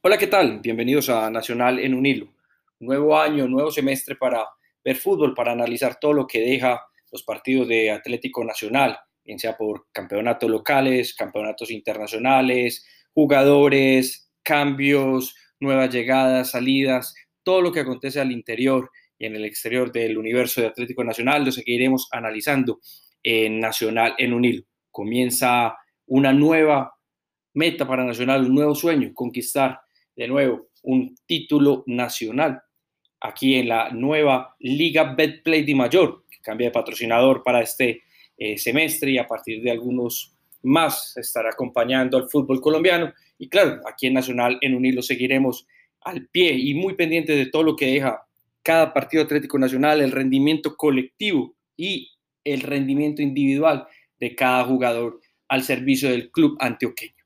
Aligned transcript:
Hola, 0.00 0.16
¿qué 0.16 0.28
tal? 0.28 0.60
Bienvenidos 0.60 1.08
a 1.08 1.28
Nacional 1.28 1.80
en 1.80 1.92
un 1.92 2.06
hilo. 2.06 2.32
Nuevo 2.78 3.18
año, 3.18 3.48
nuevo 3.48 3.72
semestre 3.72 4.14
para 4.14 4.46
ver 4.84 4.94
fútbol, 4.94 5.34
para 5.34 5.50
analizar 5.50 5.98
todo 5.98 6.12
lo 6.12 6.24
que 6.24 6.38
deja 6.38 6.80
los 7.10 7.24
partidos 7.24 7.66
de 7.66 7.90
Atlético 7.90 8.44
Nacional, 8.44 8.96
bien 9.24 9.40
sea 9.40 9.56
por 9.56 9.88
campeonatos 9.90 10.48
locales, 10.48 11.14
campeonatos 11.14 11.72
internacionales, 11.72 12.86
jugadores, 13.12 14.30
cambios, 14.44 15.34
nuevas 15.58 15.92
llegadas, 15.92 16.52
salidas, 16.52 17.16
todo 17.42 17.60
lo 17.60 17.72
que 17.72 17.80
acontece 17.80 18.20
al 18.20 18.30
interior 18.30 18.92
y 19.18 19.26
en 19.26 19.34
el 19.34 19.44
exterior 19.44 19.90
del 19.90 20.16
universo 20.16 20.60
de 20.60 20.68
Atlético 20.68 21.02
Nacional, 21.02 21.44
lo 21.44 21.50
seguiremos 21.50 22.06
analizando 22.12 22.78
en 23.20 23.58
Nacional 23.58 24.14
en 24.18 24.32
un 24.32 24.44
hilo. 24.44 24.62
Comienza 24.92 25.76
una 26.06 26.32
nueva 26.32 26.94
meta 27.54 27.84
para 27.84 28.04
Nacional, 28.04 28.44
un 28.44 28.54
nuevo 28.54 28.76
sueño, 28.76 29.10
conquistar 29.12 29.80
de 30.18 30.26
nuevo 30.26 30.68
un 30.82 31.14
título 31.26 31.84
nacional 31.86 32.60
aquí 33.20 33.54
en 33.54 33.68
la 33.68 33.90
nueva 33.90 34.56
Liga 34.58 35.14
Betplay 35.14 35.64
de 35.64 35.76
Mayor, 35.76 36.24
que 36.28 36.38
cambia 36.42 36.66
de 36.66 36.72
patrocinador 36.72 37.44
para 37.44 37.62
este 37.62 38.02
eh, 38.36 38.58
semestre 38.58 39.12
y 39.12 39.18
a 39.18 39.28
partir 39.28 39.62
de 39.62 39.70
algunos 39.70 40.34
más 40.62 41.16
estará 41.16 41.50
acompañando 41.50 42.16
al 42.16 42.28
fútbol 42.28 42.60
colombiano. 42.60 43.12
Y 43.38 43.48
claro, 43.48 43.80
aquí 43.88 44.08
en 44.08 44.14
Nacional 44.14 44.58
en 44.60 44.74
un 44.74 44.84
hilo 44.84 45.02
seguiremos 45.02 45.68
al 46.00 46.26
pie 46.26 46.52
y 46.52 46.74
muy 46.74 46.94
pendiente 46.94 47.36
de 47.36 47.46
todo 47.46 47.62
lo 47.62 47.76
que 47.76 47.86
deja 47.86 48.20
cada 48.64 48.92
partido 48.92 49.22
Atlético 49.22 49.56
Nacional, 49.56 50.00
el 50.00 50.10
rendimiento 50.10 50.76
colectivo 50.76 51.54
y 51.76 52.10
el 52.42 52.62
rendimiento 52.62 53.22
individual 53.22 53.86
de 54.18 54.34
cada 54.34 54.64
jugador 54.64 55.20
al 55.46 55.62
servicio 55.62 56.10
del 56.10 56.32
club 56.32 56.56
antioqueño. 56.58 57.17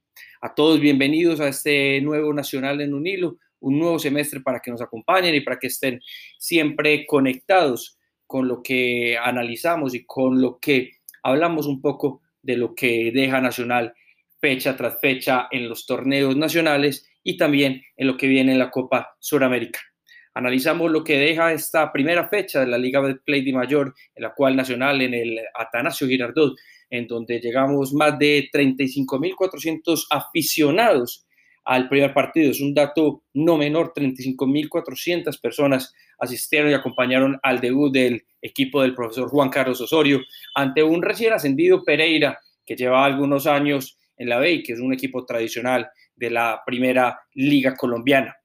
A 0.45 0.57
todos 0.57 0.81
bienvenidos 0.81 1.39
a 1.39 1.47
este 1.47 2.01
nuevo 2.01 2.35
Nacional 2.35 2.81
en 2.81 2.95
un 2.95 3.07
hilo, 3.07 3.39
un 3.61 3.79
nuevo 3.79 4.01
semestre 4.01 4.41
para 4.41 4.59
que 4.59 4.73
nos 4.73 4.83
acompañen 4.83 5.37
y 5.37 5.41
para 5.41 5.57
que 5.57 5.69
estén 5.69 6.01
siempre 6.37 7.07
conectados 7.07 7.97
con 8.27 8.49
lo 8.49 8.61
que 8.61 9.17
analizamos 9.17 9.95
y 9.95 10.05
con 10.05 10.43
lo 10.43 10.59
que 10.59 10.95
hablamos 11.23 11.67
un 11.67 11.81
poco 11.81 12.23
de 12.43 12.57
lo 12.57 12.75
que 12.75 13.13
deja 13.15 13.41
Nacional 13.41 13.95
fecha 14.41 14.77
tras 14.77 15.01
fecha 15.01 15.47
en 15.49 15.69
los 15.69 15.87
torneos 15.87 16.37
nacionales 16.37 17.09
y 17.23 17.37
también 17.37 17.81
en 17.97 18.09
lo 18.09 18.17
que 18.17 18.27
viene 18.27 18.51
en 18.51 18.59
la 18.59 18.73
Copa 18.73 19.15
Suramericana. 19.21 19.92
Analizamos 20.35 20.91
lo 20.91 21.05
que 21.05 21.19
deja 21.19 21.53
esta 21.53 21.93
primera 21.93 22.29
fecha 22.29 22.61
de 22.61 22.67
la 22.67 22.79
Liga 22.79 23.03
de 23.03 23.17
Play 23.17 23.45
de 23.45 23.53
Mayor, 23.53 23.95
en 24.15 24.23
la 24.23 24.35
cual 24.35 24.57
Nacional 24.57 25.03
en 25.03 25.15
el 25.15 25.41
Atanasio 25.55 26.07
Girardot 26.07 26.55
en 26.93 27.07
donde 27.07 27.41
llegamos 27.41 27.95
más 27.95 28.19
de 28.19 28.51
35.400 28.53 30.05
aficionados 30.11 31.27
al 31.65 31.89
primer 31.89 32.13
partido. 32.13 32.51
Es 32.51 32.61
un 32.61 32.75
dato 32.75 33.25
no 33.33 33.57
menor, 33.57 33.95
35.400 33.95 35.41
personas 35.41 35.95
asistieron 36.19 36.71
y 36.71 36.75
acompañaron 36.75 37.41
al 37.43 37.61
debut 37.61 37.93
del 37.93 38.27
equipo 38.43 38.83
del 38.83 38.95
profesor 38.95 39.29
Juan 39.31 39.49
Carlos 39.49 39.81
Osorio 39.81 40.21
ante 40.55 40.83
un 40.83 41.01
recién 41.03 41.33
ascendido 41.33 41.83
Pereira 41.83 42.39
que 42.65 42.77
lleva 42.77 43.05
algunos 43.05 43.47
años 43.47 43.97
en 44.19 44.29
la 44.29 44.39
B 44.39 44.63
que 44.63 44.75
es 44.75 44.81
un 44.81 44.93
equipo 44.93 45.25
tradicional 45.25 45.89
de 46.15 46.31
la 46.31 46.63
primera 46.67 47.21
liga 47.33 47.75
colombiana. 47.75 48.37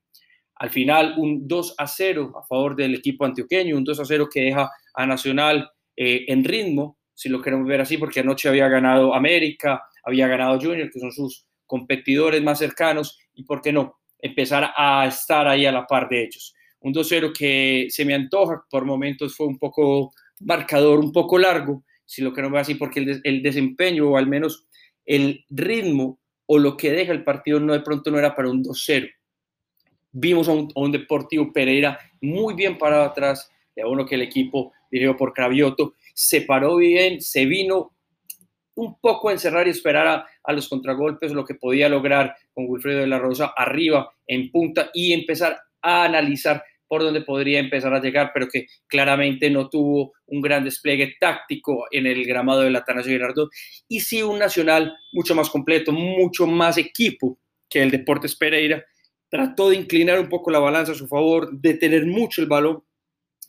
Al 0.59 0.69
final, 0.69 1.15
un 1.17 1.47
2 1.47 1.75
a 1.77 1.87
0 1.87 2.33
a 2.35 2.43
favor 2.45 2.75
del 2.75 2.95
equipo 2.95 3.25
antioqueño, 3.25 3.77
un 3.77 3.83
2 3.83 3.99
a 3.99 4.05
0 4.05 4.27
que 4.31 4.41
deja 4.41 4.69
a 4.93 5.05
Nacional 5.05 5.69
eh, 5.95 6.25
en 6.27 6.43
ritmo, 6.43 6.97
si 7.13 7.29
lo 7.29 7.41
queremos 7.41 7.67
ver 7.67 7.81
así, 7.81 7.97
porque 7.97 8.19
anoche 8.19 8.49
había 8.49 8.67
ganado 8.67 9.13
América, 9.13 9.83
había 10.03 10.27
ganado 10.27 10.59
Junior, 10.59 10.89
que 10.91 10.99
son 10.99 11.11
sus 11.11 11.47
competidores 11.65 12.41
más 12.43 12.59
cercanos, 12.59 13.19
y 13.33 13.43
por 13.43 13.61
qué 13.61 13.71
no, 13.71 13.99
empezar 14.19 14.71
a 14.75 15.05
estar 15.07 15.47
ahí 15.47 15.65
a 15.65 15.71
la 15.71 15.85
par 15.85 16.07
de 16.09 16.23
ellos. 16.23 16.53
Un 16.79 16.93
2-0 16.93 17.33
que 17.37 17.87
se 17.89 18.05
me 18.05 18.13
antoja, 18.13 18.63
por 18.69 18.85
momentos 18.85 19.35
fue 19.35 19.47
un 19.47 19.57
poco 19.57 20.11
marcador, 20.39 20.99
un 20.99 21.11
poco 21.11 21.37
largo, 21.37 21.83
si 22.05 22.21
lo 22.21 22.33
queremos 22.33 22.53
ver 22.53 22.61
así, 22.61 22.75
porque 22.75 23.19
el, 23.23 23.41
desempeño, 23.41 24.09
o 24.09 24.17
al 24.17 24.27
menos 24.27 24.67
el 25.05 25.43
ritmo, 25.49 26.19
o 26.45 26.57
lo 26.57 26.77
que 26.77 26.91
deja 26.91 27.11
el 27.11 27.23
partido, 27.23 27.59
no 27.59 27.73
de 27.73 27.81
pronto 27.81 28.09
no 28.09 28.19
era 28.19 28.35
para 28.35 28.49
un 28.49 28.63
2-0. 28.63 29.09
Vimos 30.11 30.47
a 30.47 30.53
un, 30.53 30.91
Deportivo 30.91 31.51
Pereira 31.51 31.99
muy 32.21 32.53
bien 32.53 32.77
parado 32.77 33.03
atrás, 33.03 33.51
de 33.75 33.85
uno 33.85 34.05
que 34.05 34.15
el 34.15 34.21
equipo 34.21 34.73
dirigido 34.89 35.15
por 35.15 35.33
Cravioto 35.33 35.93
se 36.13 36.41
paró 36.41 36.77
bien, 36.77 37.21
se 37.21 37.45
vino 37.45 37.91
un 38.75 38.99
poco 38.99 39.29
a 39.29 39.33
encerrar 39.33 39.67
y 39.67 39.71
esperar 39.71 40.25
a, 40.43 40.53
los 40.53 40.69
contragolpes, 40.69 41.31
lo 41.31 41.45
que 41.45 41.55
podía 41.55 41.89
lograr 41.89 42.35
con 42.53 42.65
Wilfredo 42.67 43.01
de 43.01 43.07
la 43.07 43.19
Rosa 43.19 43.53
arriba, 43.55 44.11
en 44.25 44.51
punta, 44.51 44.91
y 44.93 45.13
empezar 45.13 45.59
a 45.81 46.03
analizar 46.05 46.63
por 46.87 47.01
dónde 47.03 47.21
podría 47.21 47.59
empezar 47.59 47.93
a 47.93 47.99
llegar, 47.99 48.31
pero 48.33 48.47
que 48.47 48.67
claramente 48.87 49.49
no 49.49 49.69
tuvo 49.69 50.13
un 50.27 50.41
gran 50.41 50.63
despliegue 50.63 51.15
táctico 51.19 51.85
en 51.91 52.07
el 52.07 52.23
gramado 52.25 52.61
del 52.61 52.75
Atanasio 52.75 53.11
Girardot, 53.11 53.49
y 53.87 53.99
sí 53.99 54.21
un 54.21 54.39
Nacional 54.39 54.95
mucho 55.11 55.35
más 55.35 55.49
completo, 55.49 55.91
mucho 55.91 56.47
más 56.47 56.77
equipo 56.77 57.37
que 57.69 57.81
el 57.81 57.91
Deportes 57.91 58.35
Pereira. 58.35 58.85
Trató 59.29 59.69
de 59.69 59.75
inclinar 59.75 60.19
un 60.19 60.29
poco 60.29 60.51
la 60.51 60.59
balanza 60.59 60.93
a 60.93 60.95
su 60.95 61.07
favor, 61.07 61.51
de 61.51 61.73
tener 61.73 62.05
mucho 62.05 62.41
el 62.41 62.47
balón, 62.47 62.83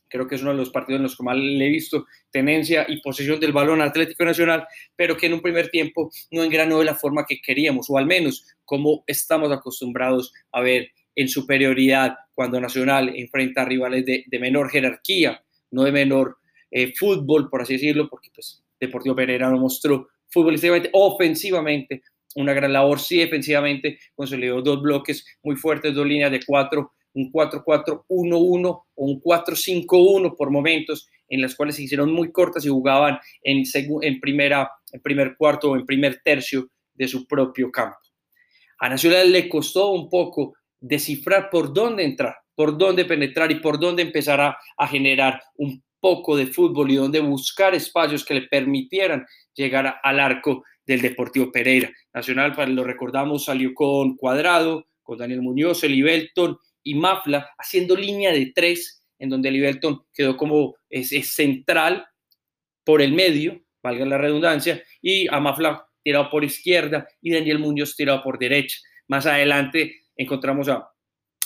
creo 0.08 0.26
que 0.26 0.34
es 0.34 0.42
uno 0.42 0.52
de 0.52 0.56
los 0.56 0.70
partidos 0.70 0.98
en 0.98 1.02
los 1.04 1.16
que 1.16 1.22
más 1.22 1.36
le 1.36 1.66
he 1.66 1.70
visto 1.70 2.06
tenencia 2.30 2.86
y 2.88 3.00
posesión 3.00 3.38
del 3.38 3.52
balón 3.52 3.80
Atlético 3.80 4.24
Nacional, 4.24 4.66
pero 4.96 5.16
que 5.16 5.26
en 5.26 5.34
un 5.34 5.42
primer 5.42 5.68
tiempo 5.68 6.10
no 6.30 6.42
engranó 6.42 6.78
de 6.78 6.86
la 6.86 6.94
forma 6.94 7.26
que 7.26 7.40
queríamos, 7.40 7.88
o 7.90 7.98
al 7.98 8.06
menos 8.06 8.46
como 8.64 9.04
estamos 9.06 9.52
acostumbrados 9.52 10.32
a 10.52 10.60
ver 10.60 10.90
en 11.14 11.28
superioridad 11.28 12.16
cuando 12.34 12.60
Nacional 12.60 13.12
enfrenta 13.16 13.62
a 13.62 13.64
rivales 13.64 14.04
de, 14.04 14.38
menor 14.38 14.70
jerarquía, 14.70 15.42
no 15.70 15.84
de 15.84 15.92
menor 15.92 16.38
eh, 16.70 16.92
fútbol, 16.96 17.50
por 17.50 17.62
así 17.62 17.74
decirlo, 17.74 18.08
porque 18.08 18.30
pues 18.34 18.62
Deportivo 18.78 19.16
Pereira 19.16 19.50
no 19.50 19.58
mostró 19.58 20.08
futbolísticamente, 20.30 20.90
ofensivamente, 20.92 22.02
una 22.40 22.52
gran 22.52 22.72
labor, 22.72 23.00
sí, 23.00 23.18
defensivamente 23.18 23.98
consolidó 24.14 24.62
dos 24.62 24.80
bloques 24.80 25.24
muy 25.42 25.56
fuertes, 25.56 25.94
dos 25.94 26.06
líneas 26.06 26.30
de 26.30 26.40
cuatro 26.46 26.92
un 27.14 27.32
4-4-1-1 27.32 28.64
o 28.66 28.84
un 28.94 29.20
4-5-1 29.20 30.36
por 30.36 30.50
momentos, 30.50 31.08
en 31.28 31.42
las 31.42 31.54
cuales 31.54 31.76
se 31.76 31.82
hicieron 31.82 32.12
muy 32.12 32.32
cortas 32.32 32.64
y 32.64 32.68
jugaban 32.68 33.18
en, 33.42 33.64
en, 34.02 34.20
primera, 34.20 34.70
en 34.92 35.00
primer 35.00 35.36
cuarto 35.36 35.70
o 35.70 35.76
en 35.76 35.84
primer 35.84 36.20
tercio 36.24 36.68
de 36.94 37.08
su 37.08 37.26
propio 37.26 37.70
campo. 37.70 37.98
A 38.78 38.88
Nacional 38.88 39.32
le 39.32 39.48
costó 39.48 39.90
un 39.90 40.08
poco 40.08 40.54
descifrar 40.80 41.50
por 41.50 41.72
dónde 41.72 42.04
entrar, 42.04 42.36
por 42.54 42.78
dónde 42.78 43.04
penetrar 43.04 43.50
y 43.50 43.56
por 43.56 43.78
dónde 43.78 44.02
empezar 44.02 44.40
a, 44.40 44.56
a 44.76 44.86
generar 44.86 45.42
un 45.56 45.82
poco 46.00 46.36
de 46.36 46.46
fútbol 46.46 46.90
y 46.90 46.96
dónde 46.96 47.18
buscar 47.18 47.74
espacios 47.74 48.24
que 48.24 48.34
le 48.34 48.42
permitieran 48.42 49.26
llegar 49.54 49.96
al 50.02 50.20
arco 50.20 50.62
del 50.88 51.02
Deportivo 51.02 51.52
Pereira. 51.52 51.92
Nacional, 52.12 52.54
para 52.56 52.70
lo 52.70 52.82
recordamos, 52.82 53.44
salió 53.44 53.74
con 53.74 54.16
Cuadrado, 54.16 54.88
con 55.02 55.18
Daniel 55.18 55.42
Muñoz, 55.42 55.82
Belton 55.82 56.58
y 56.82 56.94
Mafla 56.94 57.50
haciendo 57.58 57.94
línea 57.94 58.32
de 58.32 58.52
tres, 58.54 59.04
en 59.18 59.28
donde 59.28 59.50
Liberton 59.50 60.02
quedó 60.14 60.36
como 60.36 60.76
es, 60.88 61.10
central 61.34 62.06
por 62.84 63.02
el 63.02 63.12
medio, 63.12 63.60
valga 63.82 64.06
la 64.06 64.16
redundancia, 64.16 64.82
y 65.02 65.28
a 65.28 65.38
Mafla 65.38 65.86
tirado 66.02 66.30
por 66.30 66.42
izquierda 66.42 67.06
y 67.20 67.32
Daniel 67.32 67.58
Muñoz 67.58 67.94
tirado 67.94 68.22
por 68.22 68.38
derecha. 68.38 68.78
Más 69.08 69.26
adelante 69.26 70.04
encontramos 70.16 70.68
a, 70.70 70.88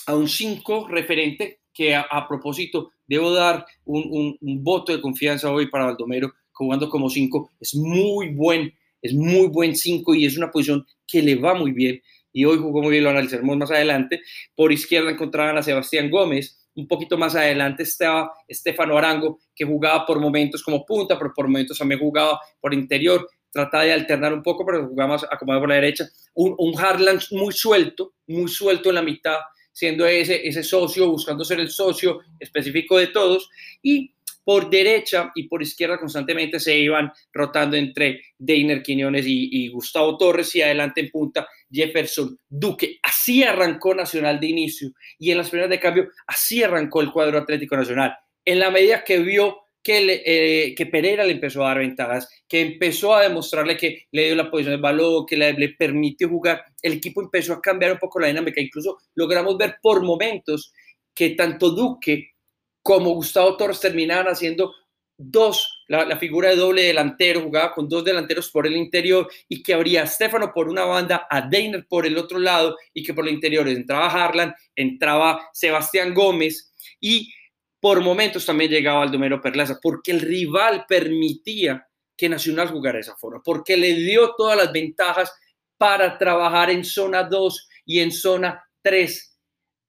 a 0.07 0.15
un 0.15 0.29
5 0.29 0.87
referente 0.87 1.59
que 1.73 1.95
a, 1.95 2.27
propósito 2.29 2.91
debo 3.05 3.33
dar 3.33 3.65
un, 3.83 4.37
un, 4.39 4.63
voto 4.63 4.93
de 4.93 5.01
confianza 5.01 5.51
hoy 5.51 5.69
para 5.69 5.85
Baldomero 5.85 6.31
jugando 6.51 6.89
como 6.89 7.09
5. 7.09 7.51
Es 7.59 7.75
muy 7.75 8.29
buen, 8.29 8.73
es 9.03 9.13
muy 9.13 9.47
buen 9.47 9.75
5 9.75 10.15
y 10.15 10.25
es 10.25 10.37
una 10.37 10.49
posición 10.49 10.83
que 11.05 11.21
le 11.21 11.35
va 11.35 11.53
muy 11.53 11.71
bien 11.71 12.01
y 12.33 12.45
hoy 12.45 12.57
jugó 12.57 12.81
muy 12.81 12.91
bien, 12.91 13.03
lo 13.03 13.11
analizaremos 13.11 13.55
más 13.57 13.71
adelante. 13.71 14.21
Por 14.55 14.71
izquierda 14.71 15.11
encontraban 15.11 15.57
a 15.57 15.61
Sebastián 15.61 16.09
Gómez, 16.09 16.67
un 16.75 16.87
poquito 16.87 17.15
más 17.17 17.35
adelante 17.35 17.83
estaba 17.83 18.31
Estefano 18.47 18.97
Arango, 18.97 19.39
que 19.55 19.63
jugaba 19.63 20.05
por 20.05 20.19
momentos 20.19 20.63
como 20.63 20.83
punta, 20.83 21.17
pero 21.17 21.31
por 21.35 21.47
momentos 21.47 21.77
también 21.77 21.99
jugaba 21.99 22.39
por 22.59 22.73
interior, 22.73 23.29
trataba 23.51 23.83
de 23.83 23.93
alternar 23.93 24.33
un 24.33 24.41
poco, 24.41 24.65
pero 24.65 24.87
jugaba 24.87 25.13
más 25.13 25.23
acomodado 25.29 25.61
por 25.61 25.69
la 25.69 25.75
derecha. 25.75 26.09
Un, 26.33 26.55
un 26.57 26.77
Harlan 26.79 27.19
muy 27.31 27.53
suelto, 27.53 28.15
muy 28.25 28.47
suelto 28.47 28.89
en 28.89 28.95
la 28.95 29.03
mitad, 29.03 29.37
siendo 29.71 30.07
ese, 30.07 30.47
ese 30.47 30.63
socio, 30.63 31.11
buscando 31.11 31.45
ser 31.45 31.59
el 31.59 31.69
socio 31.69 32.21
específico 32.39 32.97
de 32.97 33.07
todos. 33.07 33.47
Y 33.83 34.15
por 34.43 34.69
derecha 34.69 35.31
y 35.35 35.47
por 35.47 35.61
izquierda 35.61 35.99
constantemente 35.99 36.59
se 36.59 36.77
iban 36.77 37.11
rotando 37.31 37.75
entre 37.77 38.21
Deiner 38.37 38.81
Quiñones 38.81 39.25
y, 39.27 39.67
Gustavo 39.69 40.17
Torres 40.17 40.53
y 40.55 40.61
adelante 40.61 41.01
en 41.01 41.09
punta 41.09 41.47
Jefferson 41.71 42.37
Duque. 42.47 42.99
Así 43.01 43.43
arrancó 43.43 43.95
Nacional 43.95 44.39
de 44.39 44.47
inicio 44.47 44.89
y 45.17 45.31
en 45.31 45.37
las 45.37 45.49
primeras 45.49 45.69
de 45.69 45.79
cambio 45.79 46.09
así 46.27 46.63
arrancó 46.63 47.01
el 47.01 47.11
cuadro 47.11 47.37
Atlético 47.37 47.75
Nacional. 47.75 48.15
En 48.45 48.59
la 48.59 48.69
medida 48.69 49.03
que 49.03 49.19
vio 49.19 49.63
que, 49.81 50.23
eh, 50.25 50.75
que 50.75 50.85
Pereira 50.85 51.25
le 51.25 51.33
empezó 51.33 51.63
a 51.63 51.69
dar 51.69 51.79
ventajas, 51.79 52.29
que 52.47 52.61
empezó 52.61 53.15
a 53.15 53.23
demostrarle 53.23 53.75
que 53.75 54.05
le 54.11 54.25
dio 54.25 54.35
la 54.35 54.49
posición 54.49 54.75
de 54.75 54.81
balón, 54.81 55.25
que 55.25 55.35
le, 55.35 55.53
le 55.53 55.69
permitió 55.69 56.29
jugar. 56.29 56.63
El 56.81 56.93
equipo 56.93 57.21
empezó 57.21 57.53
a 57.53 57.61
cambiar 57.61 57.91
un 57.91 57.99
poco 57.99 58.19
la 58.19 58.27
dinámica. 58.27 58.61
Incluso 58.61 58.99
logramos 59.15 59.57
ver 59.57 59.75
por 59.81 60.01
momentos 60.01 60.73
que 61.13 61.31
tanto 61.31 61.71
Duque 61.71 62.32
como 62.83 63.11
Gustavo 63.11 63.55
Torres 63.57 63.79
terminaban 63.79 64.27
haciendo 64.27 64.73
dos, 65.17 65.85
la, 65.87 66.17
figura 66.17 66.49
de 66.49 66.57
doble 66.57 66.83
delantero, 66.83 67.41
jugaba 67.41 67.73
con 67.73 67.87
dos 67.87 68.03
delanteros 68.03 68.49
por 68.51 68.67
el 68.67 68.75
interior 68.75 69.29
y 69.47 69.63
que 69.63 69.73
habría 69.73 70.03
a 70.03 70.07
Stefano 70.07 70.51
por 70.53 70.67
una 70.67 70.83
banda, 70.83 71.27
a 71.29 71.41
Deiner 71.41 71.87
por 71.87 72.05
el 72.05 72.17
otro 72.17 72.39
lado 72.39 72.75
y 72.93 73.03
que 73.03 73.13
por 73.13 73.27
el 73.27 73.33
interior 73.33 73.67
entraba 73.67 74.07
Harlan, 74.07 74.53
entraba 74.75 75.49
Sebastián 75.53 76.13
Gómez 76.13 76.73
y 76.99 77.31
por 77.79 78.01
momentos 78.01 78.45
también 78.45 78.71
llegaba 78.71 79.03
Aldomero 79.03 79.41
Perlaza, 79.41 79.79
porque 79.81 80.11
el 80.11 80.21
rival 80.21 80.85
permitía 80.87 81.87
que 82.15 82.29
Nacional 82.29 82.69
jugara 82.69 82.97
de 82.97 83.01
esa 83.01 83.15
forma, 83.15 83.41
porque 83.43 83.75
le 83.75 83.93
dio 83.95 84.33
todas 84.35 84.57
las 84.57 84.71
ventajas 84.71 85.33
para 85.77 86.17
trabajar 86.17 86.69
en 86.69 86.83
zona 86.85 87.23
2 87.23 87.69
y 87.85 87.99
en 87.99 88.11
zona 88.11 88.63
3 88.81 89.32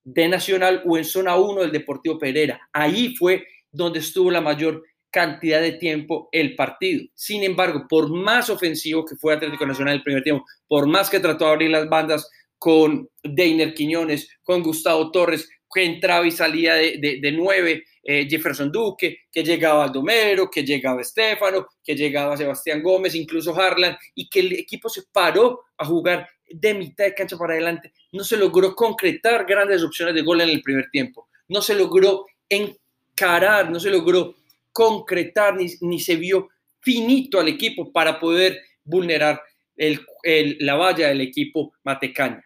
de 0.04 0.28
Nacional 0.28 0.82
o 0.86 0.96
en 0.96 1.04
zona 1.04 1.36
1 1.36 1.62
del 1.62 1.72
Deportivo 1.72 2.18
Pereira. 2.18 2.60
Ahí 2.72 3.16
fue 3.16 3.46
donde 3.72 3.98
estuvo 3.98 4.30
la 4.30 4.40
mayor 4.40 4.84
cantidad 5.10 5.60
de 5.60 5.72
tiempo 5.72 6.28
el 6.32 6.56
partido. 6.56 7.04
Sin 7.14 7.42
embargo, 7.42 7.86
por 7.88 8.10
más 8.10 8.50
ofensivo 8.50 9.04
que 9.04 9.16
fue 9.16 9.34
Atlético 9.34 9.66
Nacional 9.66 9.94
el 9.94 10.02
primer 10.02 10.22
tiempo, 10.22 10.44
por 10.66 10.86
más 10.86 11.08
que 11.08 11.20
trató 11.20 11.46
de 11.46 11.50
abrir 11.52 11.70
las 11.70 11.88
bandas 11.88 12.28
con 12.58 13.08
Deiner 13.22 13.74
Quiñones, 13.74 14.28
con 14.42 14.62
Gustavo 14.62 15.10
Torres, 15.10 15.48
que 15.72 15.84
entraba 15.84 16.26
y 16.26 16.30
salía 16.30 16.74
de, 16.74 17.18
de, 17.20 17.32
nueve, 17.32 17.84
eh, 18.02 18.26
Jefferson 18.30 18.70
Duque, 18.70 19.18
que 19.30 19.42
llegaba 19.42 19.84
Aldomero, 19.84 20.48
que 20.48 20.62
llegaba 20.62 21.00
Estefano, 21.00 21.66
que 21.82 21.96
llegaba 21.96 22.36
Sebastián 22.36 22.82
Gómez, 22.82 23.14
incluso 23.14 23.54
Harlan, 23.54 23.96
y 24.14 24.28
que 24.28 24.40
el 24.40 24.52
equipo 24.52 24.88
se 24.88 25.02
paró 25.12 25.64
a 25.76 25.84
jugar 25.84 26.28
de 26.48 26.74
mitad 26.74 27.04
de 27.04 27.14
cancha 27.14 27.36
para 27.36 27.54
adelante. 27.54 27.92
No 28.12 28.22
se 28.22 28.36
logró 28.36 28.74
concretar 28.74 29.44
grandes 29.46 29.82
opciones 29.82 30.14
de 30.14 30.22
gol 30.22 30.42
en 30.42 30.50
el 30.50 30.62
primer 30.62 30.88
tiempo. 30.90 31.28
No 31.48 31.60
se 31.60 31.74
logró 31.74 32.26
encarar, 32.48 33.70
no 33.70 33.80
se 33.80 33.90
logró 33.90 34.36
concretar 34.72 35.56
ni, 35.56 35.66
ni 35.80 35.98
se 35.98 36.16
vio 36.16 36.50
finito 36.80 37.40
al 37.40 37.48
equipo 37.48 37.90
para 37.92 38.20
poder 38.20 38.60
vulnerar 38.84 39.40
el, 39.76 40.00
la 40.24 40.74
valla 40.74 41.08
del 41.08 41.20
equipo 41.20 41.74
Matecaña. 41.84 42.42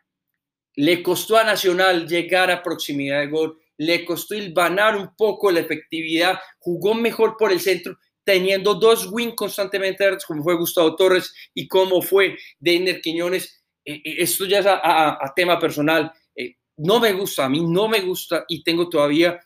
Le 0.74 1.02
costó 1.02 1.36
a 1.36 1.44
Nacional 1.44 2.06
llegar 2.06 2.50
a 2.50 2.62
proximidad 2.62 3.20
de 3.20 3.28
gol, 3.28 3.58
le 3.78 4.04
costó 4.04 4.34
ilvanar 4.34 4.96
un 4.96 5.14
poco 5.16 5.50
la 5.50 5.60
efectividad, 5.60 6.38
jugó 6.58 6.94
mejor 6.94 7.36
por 7.36 7.52
el 7.52 7.60
centro, 7.60 7.96
teniendo 8.24 8.74
dos 8.74 9.08
wins 9.10 9.34
constantemente, 9.34 10.04
como 10.26 10.42
fue 10.42 10.56
Gustavo 10.56 10.94
Torres 10.96 11.32
y 11.54 11.66
como 11.66 12.02
fue 12.02 12.36
Deiner 12.58 13.00
Quiñones. 13.00 13.64
Eh, 13.84 13.94
eh, 14.04 14.16
esto 14.18 14.44
ya 14.44 14.58
es 14.58 14.66
a, 14.66 15.32
tema 15.34 15.58
personal. 15.58 16.12
Eh, 16.36 16.56
no 16.76 17.00
me 17.00 17.12
gusta, 17.12 17.46
a 17.46 17.48
mí 17.48 17.60
no 17.60 17.88
me 17.88 18.00
gusta 18.00 18.44
y 18.48 18.62
tengo 18.62 18.88
todavía 18.88 19.40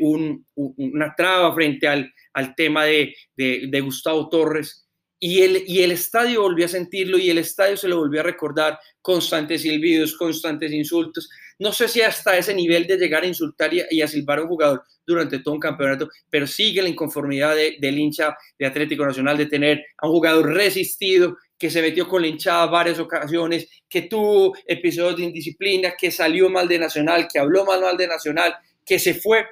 una 0.00 1.14
traba 1.16 1.54
frente 1.54 1.88
al, 1.88 2.12
tema 2.56 2.84
de 2.84 3.80
Gustavo 3.82 4.28
Torres 4.28 4.82
y 5.24 5.42
el, 5.42 5.62
y 5.68 5.82
el 5.84 5.92
estadio 5.92 6.42
volvió 6.42 6.66
a 6.66 6.68
sentirlo 6.68 7.16
y 7.16 7.30
el 7.30 7.38
estadio 7.38 7.76
se 7.76 7.86
lo 7.86 7.98
volvió 7.98 8.22
a 8.22 8.24
recordar, 8.24 8.80
constantes 9.00 9.62
silbidos, 9.62 10.16
constantes 10.16 10.72
insultos. 10.72 11.30
No 11.60 11.72
sé 11.72 11.86
si 11.86 12.02
hasta 12.02 12.36
ese 12.36 12.52
nivel 12.52 12.88
de 12.88 12.96
llegar 12.96 13.22
a 13.22 13.28
insultar 13.28 13.70
y, 13.72 14.02
a 14.02 14.08
silbar 14.08 14.40
a 14.40 14.42
un 14.42 14.48
jugador 14.48 14.82
durante 15.06 15.38
todo 15.38 15.54
un 15.54 15.60
campeonato, 15.60 16.08
pero 16.28 16.44
sigue 16.44 16.82
la 16.82 16.88
inconformidad 16.88 17.54
del 17.54 17.98
hincha 18.00 18.36
de 18.58 18.66
Atlético 18.66 19.06
Nacional 19.06 19.38
de 19.38 19.46
tener 19.46 19.84
a 19.98 20.08
un 20.08 20.14
jugador 20.14 20.52
resistido, 20.52 21.36
que 21.56 21.70
se 21.70 21.82
metió 21.82 22.08
con 22.08 22.22
la 22.22 22.26
hinchada 22.26 22.66
varias 22.66 22.98
ocasiones, 22.98 23.68
que 23.88 24.02
tuvo 24.02 24.56
episodios 24.66 25.18
de 25.18 25.22
indisciplina, 25.22 25.94
que 25.96 26.10
salió 26.10 26.50
mal 26.50 26.66
de 26.66 26.80
Nacional, 26.80 27.28
que 27.32 27.38
habló 27.38 27.64
mal 27.64 27.96
de 27.96 28.08
Nacional, 28.08 28.56
que 28.84 28.98
se 28.98 29.14
fue 29.14 29.46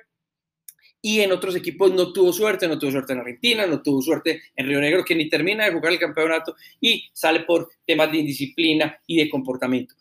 y 1.03 1.21
en 1.21 1.33
otros 1.33 1.57
equipos 1.57 1.93
no 1.93 2.13
tuvo 2.13 2.33
suerte, 2.33 2.69
no 2.69 2.79
tuvo 2.79 2.91
suerte 2.91 3.13
en 3.13 3.21
Argentina, 3.21 3.67
no 3.67 3.83
tuvo 3.83 4.03
suerte 4.03 4.43
en 4.55 4.67
Río 4.67 4.81
Negro, 4.81 5.05
que 5.05 5.15
ni 5.15 5.29
termina 5.29 5.65
de 5.65 5.73
jugar 5.73 5.93
el 5.93 5.99
campeonato 5.99 6.55
y 6.81 7.09
sale 7.13 7.41
por 7.41 7.71
temas 7.87 8.11
de 8.13 8.19
indisciplina 8.19 8.99
y 9.07 9.19
de 9.19 9.31
comportamiento. 9.31 9.95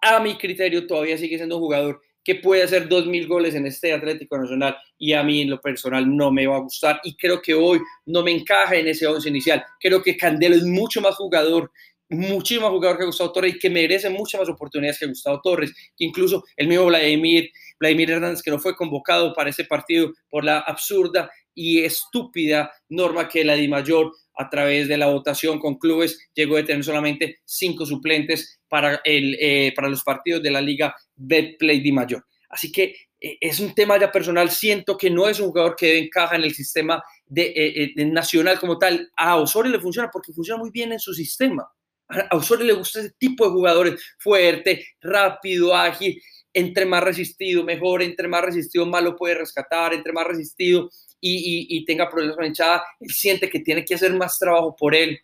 A 0.00 0.20
mi 0.20 0.36
criterio 0.36 0.86
todavía 0.86 1.18
sigue 1.18 1.36
siendo 1.36 1.56
un 1.56 1.62
jugador 1.62 2.00
que 2.22 2.36
puede 2.36 2.62
hacer 2.62 2.88
2.000 2.88 3.26
goles 3.26 3.54
en 3.54 3.66
este 3.66 3.92
Atlético 3.92 4.36
Nacional 4.36 4.76
y 4.98 5.14
a 5.14 5.22
mí 5.22 5.40
en 5.40 5.50
lo 5.50 5.60
personal 5.60 6.14
no 6.14 6.30
me 6.30 6.46
va 6.46 6.56
a 6.56 6.60
gustar 6.60 7.00
y 7.02 7.16
creo 7.16 7.40
que 7.40 7.54
hoy 7.54 7.80
no 8.04 8.22
me 8.22 8.32
encaja 8.32 8.76
en 8.76 8.86
ese 8.86 9.06
11 9.06 9.28
inicial. 9.30 9.64
Creo 9.80 10.02
que 10.02 10.16
Candelo 10.16 10.54
es 10.54 10.64
mucho 10.64 11.00
más 11.00 11.14
jugador 11.16 11.72
muchísimo 12.08 12.70
jugador 12.70 12.98
que 12.98 13.04
Gustavo 13.04 13.32
Torres 13.32 13.54
y 13.54 13.58
que 13.58 13.70
merece 13.70 14.08
muchas 14.10 14.40
más 14.40 14.48
oportunidades 14.48 14.98
que 14.98 15.06
Gustavo 15.06 15.40
Torres, 15.42 15.72
incluso 15.98 16.44
el 16.56 16.68
mismo 16.68 16.86
Vladimir, 16.86 17.50
Vladimir 17.78 18.10
Hernández, 18.12 18.42
que 18.42 18.50
no 18.50 18.58
fue 18.58 18.76
convocado 18.76 19.34
para 19.34 19.50
ese 19.50 19.64
partido 19.64 20.12
por 20.28 20.44
la 20.44 20.60
absurda 20.60 21.30
y 21.54 21.80
estúpida 21.84 22.72
norma 22.88 23.28
que 23.28 23.44
la 23.44 23.54
Di 23.54 23.68
Mayor 23.68 24.12
a 24.36 24.48
través 24.48 24.86
de 24.86 24.96
la 24.96 25.08
votación 25.08 25.58
con 25.58 25.76
clubes 25.76 26.30
llegó 26.32 26.56
a 26.56 26.64
tener 26.64 26.84
solamente 26.84 27.40
cinco 27.44 27.84
suplentes 27.84 28.60
para, 28.68 29.00
el, 29.04 29.36
eh, 29.40 29.72
para 29.74 29.88
los 29.88 30.04
partidos 30.04 30.42
de 30.42 30.50
la 30.50 30.60
liga 30.60 30.94
Betplay 31.16 31.80
Di 31.80 31.90
Mayor. 31.90 32.24
Así 32.48 32.70
que 32.70 32.94
eh, 33.20 33.36
es 33.40 33.58
un 33.58 33.74
tema 33.74 33.98
ya 33.98 34.12
personal, 34.12 34.50
siento 34.50 34.96
que 34.96 35.10
no 35.10 35.28
es 35.28 35.40
un 35.40 35.48
jugador 35.48 35.74
que 35.74 35.98
encaja 35.98 36.36
en 36.36 36.44
el 36.44 36.54
sistema 36.54 37.02
de, 37.26 37.52
eh, 37.56 38.04
nacional 38.06 38.60
como 38.60 38.78
tal. 38.78 39.10
A 39.16 39.36
Osorio 39.36 39.72
le 39.72 39.80
funciona 39.80 40.08
porque 40.12 40.32
funciona 40.32 40.60
muy 40.60 40.70
bien 40.70 40.92
en 40.92 41.00
su 41.00 41.12
sistema 41.12 41.68
a 42.08 42.36
Osorio 42.36 42.66
le 42.66 42.72
gusta 42.72 43.00
ese 43.00 43.10
tipo 43.18 43.44
de 43.44 43.50
jugadores, 43.50 44.02
fuerte, 44.18 44.86
rápido, 45.00 45.74
ágil, 45.74 46.20
entre 46.52 46.86
más 46.86 47.04
resistido, 47.04 47.62
mejor, 47.62 48.02
entre 48.02 48.28
más 48.28 48.42
resistido, 48.42 48.86
más 48.86 49.02
lo 49.02 49.16
puede 49.16 49.34
rescatar, 49.34 49.92
entre 49.94 50.12
más 50.12 50.26
resistido 50.26 50.90
y, 51.20 51.84
tenga 51.84 52.08
problemas 52.08 52.36
con 52.36 52.46
hinchada, 52.46 52.84
él 53.00 53.10
siente 53.10 53.48
que 53.48 53.60
tiene 53.60 53.84
que 53.84 53.94
hacer 53.94 54.12
más 54.14 54.38
trabajo 54.38 54.74
por 54.76 54.94
él. 54.94 55.18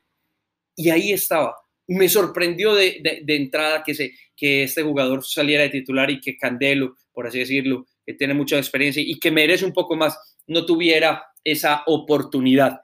Y 0.77 0.91
ahí 0.91 1.13
estaba. 1.13 1.57
Me 1.87 2.09
sorprendió 2.09 2.75
de, 2.75 3.01
entrada 3.27 3.83
que, 3.83 3.95
se, 3.95 4.13
que 4.37 4.65
este 4.65 4.83
jugador 4.83 5.25
saliera 5.25 5.63
de 5.63 5.71
titular 5.71 6.11
y 6.11 6.21
que 6.21 6.37
Candelo, 6.37 6.97
por 7.13 7.27
así 7.27 7.39
decirlo, 7.39 7.87
que 8.05 8.15
tiene 8.15 8.35
mucha 8.35 8.57
experiencia 8.57 9.03
y 9.05 9.19
que 9.19 9.31
merece 9.31 9.65
un 9.65 9.73
poco 9.73 9.97
más, 9.97 10.19
no 10.47 10.67
tuviera 10.67 11.25
esa 11.43 11.83
oportunidad. 11.87 12.81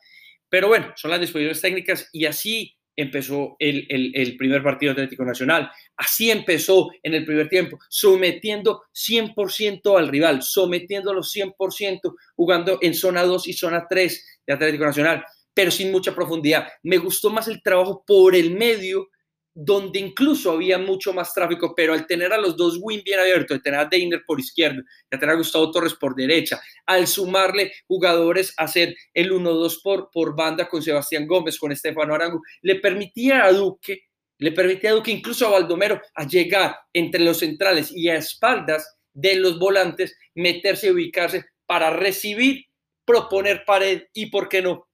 Pero 0.49 0.69
bueno, 0.69 0.93
son 0.97 1.11
las 1.11 1.20
disposiciones 1.20 1.61
técnicas 1.61 2.08
y 2.12 2.25
así 2.26 2.76
empezó 3.00 3.56
el, 3.58 4.37
primer 4.37 4.62
partido 4.62 4.93
Atlético 4.93 5.25
Nacional. 5.25 5.70
Así 5.97 6.31
empezó 6.31 6.91
en 7.02 7.14
el 7.14 7.25
primer 7.25 7.49
tiempo, 7.49 7.79
sometiendo 7.88 8.82
100% 8.93 9.99
al 9.99 10.08
rival, 10.08 10.42
sometiéndolo 10.42 11.23
100%, 11.23 12.14
jugando 12.37 12.78
en 12.83 12.95
zona 12.95 13.23
2 13.23 13.49
y 13.49 13.52
zona 13.54 13.87
3 13.88 14.40
de 14.47 14.52
Atlético 14.52 14.85
Nacional, 14.85 15.25
pero 15.54 15.71
sin 15.71 15.90
mucha 15.90 16.14
profundidad. 16.14 16.69
Me 16.83 16.99
gustó 16.99 17.30
más 17.30 17.49
el 17.49 17.62
trabajo 17.62 18.04
por 18.07 18.35
el 18.35 18.54
medio 18.54 19.09
donde 19.54 19.99
incluso 19.99 20.52
había 20.52 20.78
mucho 20.78 21.12
más 21.12 21.35
tráfico, 21.35 21.75
pero 21.75 21.92
al 21.92 22.07
tener 22.07 22.33
a 22.33 22.38
los 22.38 22.57
dos 22.57 22.78
wing 22.80 23.02
bien 23.04 23.19
abiertos, 23.19 23.57
al 23.57 23.62
tener 23.62 23.80
a 23.80 23.85
Deiner 23.85 24.23
por 24.26 24.38
izquierda, 24.38 24.83
al 25.11 25.19
tener 25.19 25.35
a 25.35 25.38
Gustavo 25.38 25.71
Torres 25.71 25.95
por 25.95 26.14
derecha, 26.14 26.61
al 26.87 27.07
sumarle 27.07 27.73
jugadores 27.87 28.54
a 28.57 28.64
hacer 28.64 28.95
el 29.12 29.33
1-2 29.33 29.80
por, 29.83 30.11
por 30.11 30.37
banda 30.37 30.69
con 30.69 30.83
Sebastián 30.83 31.26
Gómez, 31.26 31.59
con 31.59 31.73
Estefano 31.73 32.14
Arango, 32.14 32.40
le 32.62 32.76
permitía 32.76 33.45
a 33.45 33.52
Duque, 33.52 34.04
le 34.38 34.52
permitía 34.52 34.90
a 34.90 34.95
Duque, 34.95 35.11
incluso 35.11 35.47
a 35.47 35.50
Baldomero, 35.50 36.00
a 36.14 36.26
llegar 36.26 36.76
entre 36.92 37.21
los 37.21 37.38
centrales 37.38 37.90
y 37.95 38.09
a 38.09 38.16
espaldas 38.16 38.97
de 39.12 39.37
los 39.37 39.59
volantes, 39.59 40.16
meterse 40.35 40.87
y 40.87 40.90
ubicarse 40.90 41.45
para 41.66 41.90
recibir, 41.90 42.64
proponer 43.04 43.64
pared 43.66 44.02
y, 44.14 44.26
¿por 44.26 44.49
qué 44.49 44.62
no?, 44.62 44.89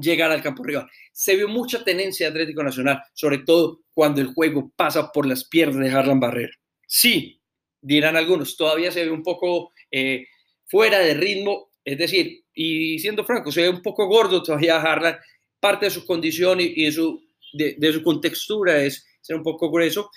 llegar 0.00 0.30
al 0.30 0.42
campo 0.42 0.62
rival. 0.62 0.88
Se 1.12 1.36
vio 1.36 1.48
mucha 1.48 1.82
tenencia 1.84 2.26
de 2.26 2.32
Atlético 2.32 2.62
Nacional, 2.62 3.02
sobre 3.14 3.38
todo 3.38 3.80
cuando 3.92 4.20
el 4.20 4.28
juego 4.28 4.72
pasa 4.76 5.10
por 5.12 5.26
las 5.26 5.44
piernas 5.44 5.78
de 5.78 5.90
Harlan 5.90 6.20
Barrera. 6.20 6.52
Sí, 6.86 7.40
dirán 7.80 8.16
algunos, 8.16 8.56
todavía 8.56 8.92
se 8.92 9.04
ve 9.04 9.10
un 9.10 9.22
poco 9.22 9.72
eh, 9.90 10.26
fuera 10.66 10.98
de 10.98 11.14
ritmo, 11.14 11.70
es 11.84 11.98
decir, 11.98 12.44
y 12.52 12.98
siendo 12.98 13.24
franco, 13.24 13.52
se 13.52 13.62
ve 13.62 13.68
un 13.68 13.82
poco 13.82 14.06
gordo 14.06 14.42
todavía 14.42 14.80
Harlan, 14.80 15.16
parte 15.60 15.86
de 15.86 15.90
su 15.90 16.04
condición 16.06 16.60
y, 16.60 16.84
de, 16.84 16.92
su, 16.92 17.22
de, 17.52 17.92
su 17.92 18.02
contextura 18.02 18.82
es 18.82 19.06
ser 19.20 19.36
un 19.36 19.42
poco 19.42 19.70
grueso, 19.70 20.10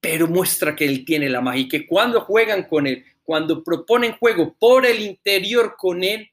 pero 0.00 0.26
muestra 0.26 0.76
que 0.76 0.84
él 0.84 1.04
tiene 1.04 1.28
la 1.28 1.40
magia 1.40 1.62
y 1.62 1.68
que 1.68 1.86
cuando 1.86 2.20
juegan 2.20 2.64
con 2.64 2.86
él, 2.86 3.04
cuando 3.22 3.62
proponen 3.62 4.16
juego 4.18 4.56
por 4.58 4.86
el 4.86 5.00
interior 5.00 5.74
con 5.76 6.04
él, 6.04 6.30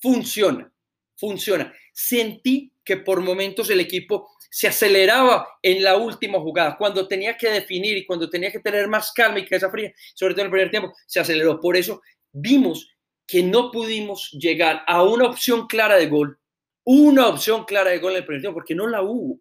funciona, 0.00 0.72
funciona 1.16 1.72
sentí 1.96 2.70
que 2.84 2.98
por 2.98 3.22
momentos 3.22 3.70
el 3.70 3.80
equipo 3.80 4.28
se 4.50 4.68
aceleraba 4.68 5.48
en 5.62 5.82
la 5.82 5.96
última 5.96 6.38
jugada, 6.38 6.76
cuando 6.76 7.08
tenía 7.08 7.36
que 7.36 7.50
definir 7.50 7.96
y 7.96 8.06
cuando 8.06 8.28
tenía 8.28 8.52
que 8.52 8.60
tener 8.60 8.86
más 8.86 9.12
calma 9.12 9.38
y 9.38 9.46
cabeza 9.46 9.70
fría, 9.70 9.92
sobre 10.14 10.34
todo 10.34 10.42
en 10.42 10.46
el 10.46 10.52
primer 10.52 10.70
tiempo, 10.70 10.92
se 11.06 11.18
aceleró. 11.18 11.58
Por 11.58 11.76
eso 11.76 12.02
vimos 12.32 12.94
que 13.26 13.42
no 13.42 13.70
pudimos 13.70 14.30
llegar 14.32 14.82
a 14.86 15.02
una 15.02 15.26
opción 15.26 15.66
clara 15.66 15.96
de 15.96 16.06
gol, 16.06 16.38
una 16.84 17.28
opción 17.28 17.64
clara 17.64 17.90
de 17.90 17.98
gol 17.98 18.12
en 18.12 18.18
el 18.18 18.24
primer 18.26 18.42
tiempo, 18.42 18.56
porque 18.56 18.74
no 18.74 18.86
la 18.86 19.02
hubo, 19.02 19.40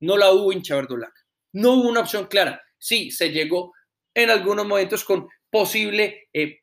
no 0.00 0.16
la 0.16 0.32
hubo 0.32 0.52
hincha 0.52 0.76
verdolaga, 0.76 1.14
no 1.52 1.74
hubo 1.74 1.88
una 1.88 2.00
opción 2.00 2.26
clara. 2.26 2.62
Sí, 2.78 3.10
se 3.10 3.30
llegó 3.30 3.74
en 4.14 4.30
algunos 4.30 4.66
momentos 4.66 5.04
con 5.04 5.28
posible 5.50 6.28
eh, 6.32 6.60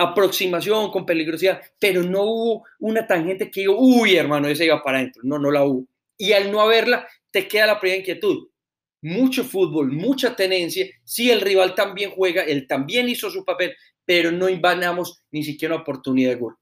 aproximación, 0.00 0.90
con 0.90 1.04
peligrosidad, 1.04 1.60
pero 1.78 2.02
no 2.02 2.22
hubo 2.24 2.66
una 2.78 3.06
tangente 3.06 3.50
que 3.50 3.60
digo, 3.60 3.76
uy, 3.78 4.16
hermano, 4.16 4.48
ese 4.48 4.64
iba 4.64 4.82
para 4.82 4.98
adentro. 4.98 5.22
No, 5.24 5.38
no 5.38 5.50
la 5.50 5.64
hubo. 5.64 5.86
Y 6.16 6.32
al 6.32 6.50
no 6.50 6.60
haberla, 6.60 7.06
te 7.30 7.46
queda 7.46 7.66
la 7.66 7.80
primera 7.80 8.00
inquietud. 8.00 8.48
Mucho 9.02 9.44
fútbol, 9.44 9.92
mucha 9.92 10.34
tenencia. 10.34 10.86
Sí, 11.04 11.30
el 11.30 11.40
rival 11.40 11.74
también 11.74 12.10
juega, 12.10 12.42
él 12.42 12.66
también 12.66 13.08
hizo 13.08 13.30
su 13.30 13.44
papel, 13.44 13.74
pero 14.04 14.30
no 14.32 14.48
invanamos 14.48 15.22
ni 15.30 15.44
siquiera 15.44 15.74
una 15.74 15.82
oportunidad 15.82 16.30
de 16.30 16.36
gol. 16.36 16.56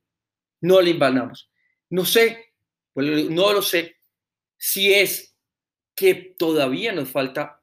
No 0.61 0.81
le 0.81 0.91
invanamos. 0.91 1.51
No 1.91 2.05
sé, 2.05 2.53
pues, 2.93 3.31
no 3.31 3.53
lo 3.53 3.63
sé, 3.63 3.97
si 4.57 4.93
es 4.93 5.37
que 5.95 6.35
todavía 6.39 6.93
nos 6.93 7.11
falta 7.11 7.63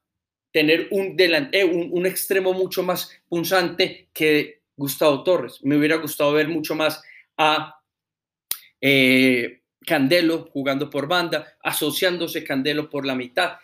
tener 0.51 0.87
un, 0.91 1.17
delante, 1.17 1.59
eh, 1.59 1.65
un, 1.65 1.89
un 1.91 2.05
extremo 2.05 2.53
mucho 2.53 2.81
más 2.81 3.11
punzante 3.27 4.09
que 4.13 4.61
Gustavo 4.77 5.23
Torres. 5.23 5.59
Me 5.63 5.77
hubiera 5.77 5.97
gustado 5.97 6.33
ver 6.33 6.47
mucho 6.47 6.75
más 6.75 7.01
a 7.37 7.75
eh, 8.81 9.61
Candelo 9.85 10.49
jugando 10.51 10.89
por 10.89 11.07
banda, 11.07 11.47
asociándose 11.63 12.43
Candelo 12.43 12.89
por 12.89 13.05
la 13.05 13.15
mitad. 13.15 13.57